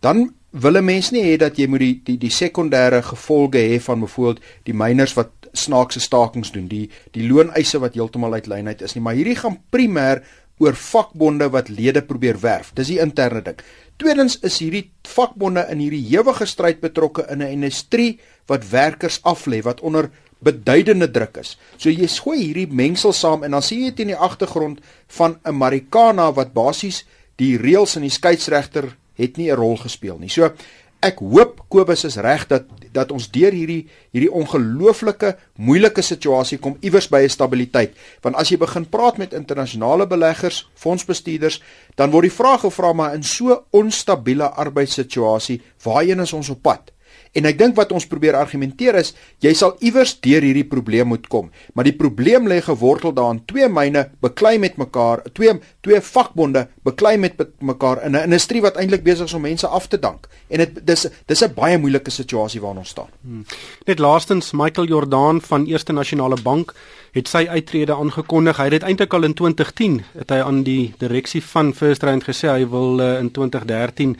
dan 0.00 0.34
wil 0.50 0.76
'n 0.76 0.84
mens 0.84 1.10
nie 1.10 1.22
hê 1.22 1.36
dat 1.36 1.56
jy 1.58 1.66
moet 1.66 1.80
die 1.80 2.00
die 2.04 2.18
die 2.18 2.30
sekondêre 2.30 3.02
gevolge 3.02 3.58
hê 3.58 3.80
van 3.80 4.00
byvoorbeeld 4.00 4.40
die 4.64 4.74
myners 4.74 5.14
wat 5.14 5.30
snaakse 5.58 6.00
stakings 6.00 6.52
doen, 6.54 6.68
die 6.68 6.90
die 7.12 7.28
looneise 7.28 7.80
wat 7.82 7.94
heeltemal 7.94 8.34
uit 8.34 8.46
lyn 8.46 8.68
uit 8.68 8.82
is 8.82 8.94
nie, 8.94 9.02
maar 9.02 9.18
hierdie 9.18 9.36
gaan 9.36 9.58
primêr 9.70 10.22
oor 10.58 10.74
vakbonde 10.74 11.48
wat 11.54 11.68
lede 11.68 12.02
probeer 12.02 12.38
werf. 12.42 12.72
Dis 12.74 12.90
die 12.90 12.98
interne 13.02 13.42
ding. 13.46 13.60
Tweedens 13.98 14.38
is 14.46 14.58
hierdie 14.62 14.88
vakbonde 15.06 15.64
in 15.70 15.82
hierdie 15.82 16.04
ewige 16.14 16.46
stryd 16.46 16.80
betrokke 16.80 17.26
in 17.30 17.42
'n 17.42 17.52
industrie 17.52 18.18
wat 18.46 18.70
werkers 18.70 19.20
aflê 19.22 19.62
wat 19.62 19.80
onder 19.80 20.10
beduidende 20.38 21.10
druk 21.10 21.36
is. 21.36 21.56
So 21.76 21.90
jy 21.90 22.06
gooi 22.06 22.38
hierdie 22.38 22.68
mengsel 22.70 23.12
saam 23.12 23.44
en 23.44 23.50
dan 23.50 23.62
sien 23.62 23.84
jy 23.84 23.92
in 23.96 24.12
die 24.14 24.16
agtergrond 24.16 24.80
van 25.18 25.38
'n 25.44 25.54
Marikana 25.54 26.32
wat 26.32 26.52
basies 26.52 27.04
die 27.36 27.56
reëls 27.58 27.96
en 27.96 28.02
die 28.02 28.10
skeieregter 28.10 28.96
het 29.16 29.36
nie 29.36 29.50
'n 29.50 29.56
rol 29.56 29.76
gespeel 29.76 30.18
nie. 30.18 30.28
So 30.28 30.52
ek 31.02 31.18
hoop 31.18 31.64
Kobus 31.68 32.04
is 32.04 32.16
reg 32.16 32.46
dat 32.46 32.64
dat 32.92 33.12
ons 33.12 33.30
deur 33.30 33.52
hierdie 33.52 33.86
hierdie 34.12 34.32
ongelooflike 34.32 35.34
moeilike 35.56 36.02
situasie 36.02 36.58
kom 36.58 36.76
iewers 36.80 37.08
by 37.08 37.22
'n 37.22 37.28
stabiliteit. 37.28 37.94
Want 38.22 38.36
as 38.36 38.48
jy 38.48 38.58
begin 38.58 38.88
praat 38.88 39.18
met 39.18 39.32
internasionale 39.32 40.06
beleggers, 40.06 40.68
fondsbestuurders, 40.74 41.62
dan 41.96 42.10
word 42.10 42.22
die 42.22 42.38
vraag 42.40 42.60
gevra 42.60 42.92
maar 42.92 43.14
in 43.14 43.22
so 43.22 43.64
onstabiele 43.70 44.50
arbeidssituasie, 44.50 45.62
waarheen 45.82 46.20
is 46.20 46.32
ons 46.32 46.48
op 46.48 46.62
pad? 46.62 46.92
En 47.32 47.44
ek 47.44 47.58
dink 47.58 47.76
wat 47.76 47.92
ons 47.92 48.06
probeer 48.06 48.36
argumenteer 48.38 48.94
is, 49.00 49.14
jy 49.44 49.52
sal 49.54 49.76
iewers 49.84 50.14
deur 50.24 50.42
hierdie 50.42 50.66
probleem 50.68 51.10
moet 51.12 51.26
kom. 51.28 51.50
Maar 51.74 51.84
die 51.84 51.96
probleem 51.96 52.48
lê 52.48 52.60
gewortel 52.64 53.12
daarin 53.12 53.42
twee 53.46 53.68
myne 53.68 54.08
beklei 54.24 54.58
met 54.58 54.76
mekaar, 54.80 55.22
twee 55.34 55.58
twee 55.84 56.00
vakbonde 56.04 56.66
beklei 56.84 57.16
met 57.16 57.38
mekaar 57.60 58.02
in 58.04 58.16
'n 58.16 58.24
industrie 58.24 58.62
wat 58.62 58.76
eintlik 58.76 59.02
besig 59.02 59.26
is 59.26 59.34
om 59.34 59.42
mense 59.42 59.66
af 59.66 59.86
te 59.88 59.98
dank. 59.98 60.28
En 60.48 60.58
dit 60.58 60.86
dis 60.86 61.06
dis 61.26 61.42
'n 61.42 61.54
baie 61.54 61.78
moeilike 61.78 62.10
situasie 62.10 62.60
waarin 62.60 62.78
ons 62.78 62.88
staan. 62.88 63.08
Hmm. 63.22 63.44
Net 63.86 63.98
laastens 63.98 64.52
Michael 64.52 64.86
Jordaan 64.86 65.40
van 65.40 65.66
Eerste 65.66 65.92
Nasionale 65.92 66.42
Bank 66.42 66.74
het 67.12 67.28
sy 67.28 67.46
uittrede 67.48 67.94
aangekondig. 67.94 68.56
Hy 68.56 68.62
het 68.62 68.70
dit 68.70 68.82
eintlik 68.82 69.14
al 69.14 69.22
in 69.22 69.34
2010 69.34 70.02
het 70.18 70.30
hy 70.30 70.40
aan 70.44 70.62
die 70.62 70.94
direksie 70.98 71.42
van 71.42 71.74
First 71.74 72.02
Rand 72.02 72.24
gesê 72.24 72.48
hy 72.48 72.68
wil 72.68 73.00
uh, 73.00 73.18
in 73.18 73.30
2013 73.30 74.16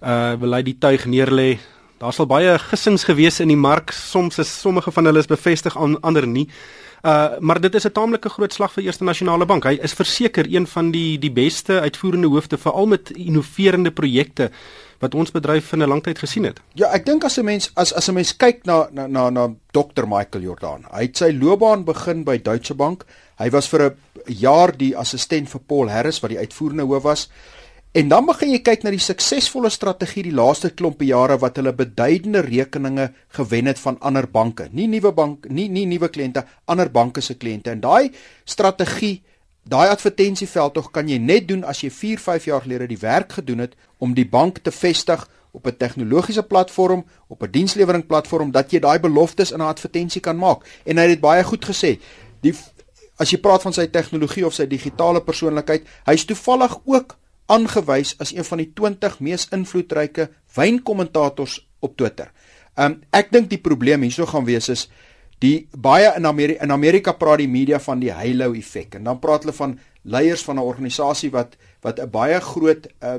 uh 0.00 0.32
wil 0.40 0.54
hy 0.56 0.62
die 0.62 0.78
tuig 0.78 1.04
neerlê 1.06 1.58
Daar 2.00 2.14
sal 2.16 2.24
baie 2.24 2.54
gissings 2.70 3.02
gewees 3.04 3.42
in 3.44 3.50
die 3.52 3.60
mark. 3.60 3.90
Soms 3.92 4.38
is 4.40 4.48
sommige 4.48 4.88
van 4.96 5.04
hulle 5.04 5.20
is 5.20 5.28
bevestig, 5.28 5.74
ander 5.76 6.24
nie. 6.26 6.46
Uh 7.04 7.36
maar 7.38 7.60
dit 7.60 7.74
is 7.74 7.84
'n 7.84 7.92
taamlike 7.92 8.28
groot 8.28 8.52
slag 8.52 8.72
vir 8.72 8.84
Eerste 8.84 9.04
Nasionale 9.04 9.46
Bank. 9.46 9.64
Hy 9.64 9.78
is 9.82 9.92
verseker 9.92 10.46
een 10.48 10.66
van 10.66 10.90
die 10.90 11.18
die 11.18 11.30
beste 11.30 11.80
uitvoerende 11.80 12.28
hoofde 12.28 12.58
veral 12.58 12.86
met 12.86 13.10
innoverende 13.10 13.90
projekte 13.90 14.50
wat 14.98 15.14
ons 15.14 15.30
bedryf 15.30 15.72
in 15.72 15.82
'n 15.82 15.88
lang 15.88 16.02
tyd 16.02 16.18
gesien 16.18 16.44
het. 16.44 16.60
Ja, 16.74 16.88
ek 16.92 17.04
dink 17.04 17.24
as 17.24 17.38
'n 17.38 17.44
mens 17.44 17.70
as 17.74 17.92
as 17.92 18.08
'n 18.08 18.14
mens 18.14 18.36
kyk 18.36 18.64
na 18.64 18.88
na 18.92 19.06
na, 19.06 19.30
na 19.30 19.48
Dr 19.70 20.06
Michael 20.06 20.44
Jordan. 20.44 20.84
Hy 20.90 21.02
het 21.02 21.16
sy 21.16 21.32
loopbaan 21.32 21.84
begin 21.84 22.24
by 22.24 22.38
Deutsche 22.42 22.74
Bank. 22.74 23.04
Hy 23.38 23.50
was 23.50 23.68
vir 23.68 23.82
'n 23.82 23.96
jaar 24.26 24.76
die 24.76 24.96
assistent 24.96 25.50
vir 25.50 25.60
Paul 25.66 25.88
Harris 25.88 26.20
wat 26.20 26.30
die 26.30 26.38
uitvoerende 26.38 26.84
hoof 26.84 27.02
was 27.02 27.28
En 27.90 28.06
dan 28.06 28.22
begin 28.22 28.52
jy 28.52 28.60
kyk 28.62 28.84
na 28.86 28.90
die 28.94 29.02
suksesvolle 29.02 29.66
strategie 29.74 30.22
die 30.22 30.34
laaste 30.34 30.68
klompe 30.78 31.08
jare 31.08 31.40
wat 31.42 31.56
hulle 31.58 31.72
beduidende 31.74 32.44
rekeninge 32.46 33.08
gewen 33.34 33.66
het 33.66 33.80
van 33.82 33.96
ander 33.98 34.28
banke. 34.30 34.68
Nie 34.70 34.86
nuwe 34.86 35.10
bank, 35.12 35.48
nie 35.50 35.66
nie 35.66 35.88
nuwe 35.90 36.06
kliënte, 36.06 36.44
ander 36.70 36.86
banke 36.86 37.18
se 37.20 37.34
kliënte. 37.34 37.72
En 37.74 37.82
daai 37.82 38.12
strategie, 38.46 39.24
daai 39.66 39.90
advertensieveld 39.90 40.76
tog 40.78 40.92
kan 40.94 41.10
jy 41.10 41.18
net 41.18 41.48
doen 41.48 41.66
as 41.66 41.82
jy 41.82 41.90
4, 41.90 42.22
5 42.22 42.46
jaar 42.46 42.62
gelede 42.62 42.86
die 42.92 43.00
werk 43.02 43.34
gedoen 43.40 43.66
het 43.66 43.74
om 43.98 44.14
die 44.14 44.28
bank 44.38 44.62
te 44.62 44.70
vestig 44.70 45.26
op 45.50 45.66
'n 45.66 45.76
tegnologiese 45.76 46.46
platform, 46.46 47.04
op 47.26 47.42
'n 47.42 47.50
dienslewering 47.50 48.06
platform 48.06 48.52
dat 48.52 48.70
jy 48.70 48.78
daai 48.78 49.00
beloftes 49.00 49.50
in 49.50 49.58
'n 49.58 49.66
advertensie 49.66 50.20
kan 50.20 50.36
maak. 50.36 50.62
En 50.86 50.96
hy 50.96 51.02
het 51.02 51.10
dit 51.10 51.20
baie 51.20 51.42
goed 51.42 51.64
gesê. 51.64 51.98
Die 52.40 52.54
as 53.16 53.30
jy 53.30 53.38
praat 53.38 53.62
van 53.62 53.72
sy 53.72 53.86
tegnologie 53.86 54.46
of 54.46 54.54
sy 54.54 54.66
digitale 54.66 55.20
persoonlikheid, 55.20 55.82
hy's 56.04 56.24
toevallig 56.24 56.78
ook 56.84 57.16
aangewys 57.50 58.14
as 58.22 58.32
een 58.32 58.46
van 58.46 58.62
die 58.62 58.70
20 58.78 59.20
mees 59.20 59.48
invloedryke 59.54 60.30
wynkommentators 60.56 61.60
op 61.80 61.96
Twitter. 61.96 62.30
Um 62.78 63.00
ek 63.16 63.32
dink 63.34 63.50
die 63.50 63.60
probleem 63.62 64.06
hierso 64.06 64.26
gaan 64.30 64.46
wees 64.48 64.70
is 64.72 64.88
die 65.40 65.68
baie 65.72 66.12
in 66.16 66.28
Amerika 66.28 66.64
in 66.64 66.72
Amerika 66.74 67.14
praat 67.16 67.40
die 67.40 67.48
media 67.48 67.80
van 67.80 68.00
die 68.02 68.12
halo 68.12 68.52
effek 68.56 68.98
en 68.98 69.08
dan 69.08 69.20
praat 69.22 69.46
hulle 69.46 69.56
van 69.56 69.78
leiers 70.02 70.44
van 70.44 70.56
'n 70.56 70.68
organisasie 70.72 71.30
wat 71.30 71.56
wat 71.82 72.00
'n 72.00 72.10
baie 72.10 72.40
groot 72.40 72.86
uh, 73.02 73.18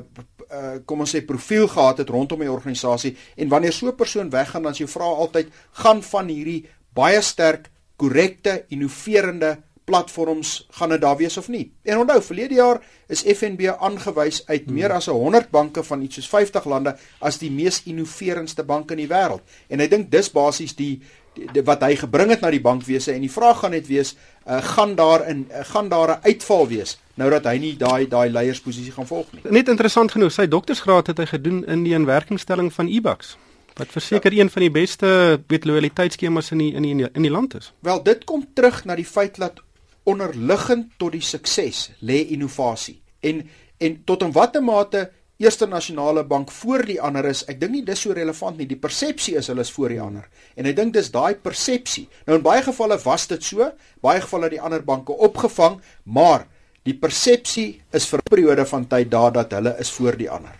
uh 0.50 0.76
kom 0.86 1.00
ons 1.00 1.14
sê 1.14 1.24
profiel 1.26 1.68
gehad 1.68 1.98
het 1.98 2.08
rondom 2.08 2.40
die 2.40 2.50
organisasie 2.50 3.16
en 3.36 3.48
wanneer 3.48 3.72
so 3.72 3.86
'n 3.86 3.96
persoon 3.96 4.30
weggaan 4.30 4.62
dan 4.62 4.72
as 4.72 4.78
jy 4.78 4.86
vra 4.86 5.04
altyd 5.04 5.48
gaan 5.72 6.02
van 6.02 6.28
hierdie 6.28 6.66
baie 6.94 7.20
sterk 7.20 7.70
korrekte 7.96 8.64
innoverende 8.68 9.58
platforms 9.84 10.66
gaan 10.70 10.88
dit 10.94 11.00
daar 11.00 11.16
wees 11.16 11.36
of 11.36 11.48
nie. 11.48 11.72
En 11.82 11.98
onthou, 11.98 12.22
verlede 12.22 12.54
jaar 12.54 12.80
is 13.06 13.22
FNB 13.22 13.72
aangewys 13.78 14.42
uit 14.46 14.70
meer 14.70 14.88
hmm. 14.88 14.96
as 14.96 15.06
100 15.06 15.50
banke 15.50 15.82
van 15.82 16.02
iets 16.02 16.20
soos 16.20 16.28
50 16.28 16.64
lande 16.64 16.96
as 17.18 17.38
die 17.38 17.50
mees 17.50 17.82
innoverendste 17.84 18.64
bank 18.64 18.90
in 18.90 19.02
die 19.02 19.10
wêreld. 19.10 19.42
En 19.68 19.80
ek 19.80 19.90
dink 19.90 20.10
dis 20.10 20.30
basies 20.30 20.76
die, 20.78 21.00
die, 21.34 21.48
die 21.52 21.64
wat 21.66 21.82
hy 21.82 21.96
gebring 21.96 22.30
het 22.30 22.44
na 22.44 22.50
die 22.50 22.62
bankwese 22.62 23.12
en 23.12 23.24
die 23.24 23.32
vraag 23.32 23.64
gaan 23.64 23.74
net 23.74 23.88
wees, 23.90 24.14
uh, 24.46 24.62
gaan 24.74 24.94
daar 24.98 25.26
in 25.28 25.46
uh, 25.50 25.64
gaan 25.74 25.88
daar 25.88 26.18
'n 26.18 26.20
uitval 26.28 26.68
wees 26.68 26.98
nou 27.20 27.28
dat 27.32 27.46
hy 27.48 27.56
nie 27.60 27.72
daai 27.76 28.06
daai 28.08 28.30
leiersposisie 28.32 28.92
gaan 28.92 29.06
volg 29.06 29.32
nie. 29.32 29.42
Net 29.50 29.68
interessant 29.68 30.12
genoeg, 30.14 30.32
sy 30.32 30.46
doktorsgraad 30.48 31.12
het 31.12 31.18
hy 31.18 31.26
gedoen 31.34 31.62
in 31.70 31.84
die 31.84 31.94
inwerkingstelling 31.96 32.72
van 32.72 32.88
eBucks. 32.88 33.36
Wat 33.78 33.92
verseker 33.92 34.32
ja. 34.32 34.42
een 34.42 34.50
van 34.52 34.66
die 34.66 34.72
beste 34.72 35.10
weet 35.48 35.64
loyaliteitsskemas 35.68 36.52
in 36.52 36.58
die 36.64 36.72
in 36.76 36.82
die 36.82 37.08
in 37.08 37.28
die 37.28 37.32
land 37.32 37.56
is. 37.56 37.72
Wel, 37.80 38.02
dit 38.04 38.24
kom 38.24 38.44
terug 38.54 38.84
na 38.84 38.96
die 38.96 39.08
feit 39.08 39.38
dat 39.40 39.62
onderliggend 40.04 40.92
tot 40.98 41.12
die 41.12 41.24
sukses 41.24 41.90
lê 42.00 42.22
innovasie. 42.34 43.00
En 43.20 43.48
en 43.82 43.96
tot 44.06 44.22
in 44.22 44.32
watter 44.32 44.62
mate 44.62 45.10
Eerste 45.42 45.66
Nasionale 45.66 46.22
Bank 46.24 46.50
voor 46.50 46.84
die 46.86 47.00
ander 47.02 47.26
is, 47.26 47.40
ek 47.50 47.58
dink 47.58 47.72
nie 47.74 47.82
dis 47.82 48.04
so 48.04 48.14
relevant 48.14 48.60
nie. 48.60 48.66
Die 48.70 48.78
persepsie 48.78 49.34
is 49.40 49.48
hulle 49.50 49.64
is 49.66 49.72
voor 49.74 49.90
die 49.90 49.98
ander. 50.00 50.28
En 50.54 50.68
ek 50.70 50.76
dink 50.76 50.94
dis 50.94 51.10
daai 51.10 51.34
persepsie. 51.34 52.04
Nou 52.28 52.36
in 52.38 52.44
baie 52.46 52.62
gevalle 52.62 52.98
was 53.02 53.26
dit 53.26 53.42
so, 53.42 53.66
baie 54.06 54.22
gevalle 54.22 54.52
die 54.52 54.60
ander 54.62 54.84
banke 54.86 55.16
opgevang, 55.26 55.80
maar 56.04 56.46
die 56.86 56.94
persepsie 56.94 57.82
is 57.90 58.06
vir 58.06 58.22
'n 58.22 58.30
periode 58.30 58.66
van 58.66 58.86
tyd 58.86 59.10
daar 59.10 59.32
dat 59.32 59.52
hulle 59.52 59.74
is 59.80 59.90
voor 59.90 60.16
die 60.16 60.30
ander. 60.30 60.54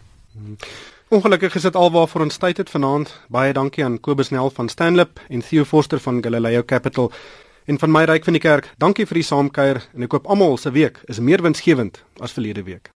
Ongelukkig 1.12 1.54
is 1.54 1.62
dit 1.62 1.76
alwaarvoor 1.76 2.22
ons 2.22 2.38
tyd 2.38 2.56
het 2.56 2.70
vanaand. 2.70 3.14
Baie 3.28 3.52
dankie 3.52 3.84
aan 3.84 4.00
Kobus 4.00 4.30
Nel 4.30 4.50
van 4.50 4.68
Stanlip 4.68 5.20
en 5.28 5.42
Theo 5.42 5.64
Forster 5.64 6.00
van 6.00 6.22
Galileo 6.22 6.62
Capital. 6.64 7.12
En 7.64 7.78
van 7.78 7.92
my 7.94 8.02
ryk 8.10 8.24
van 8.26 8.34
die 8.34 8.42
kerk, 8.42 8.66
dankie 8.82 9.04
vir 9.06 9.20
die 9.20 9.26
saamkuier 9.28 9.78
en 9.94 10.02
ek 10.02 10.16
hoop 10.16 10.26
almal 10.26 10.56
se 10.58 10.72
week 10.74 10.98
is 11.12 11.20
meer 11.22 11.42
winsgewend 11.46 12.00
as 12.18 12.34
verlede 12.34 12.64
week. 12.66 12.90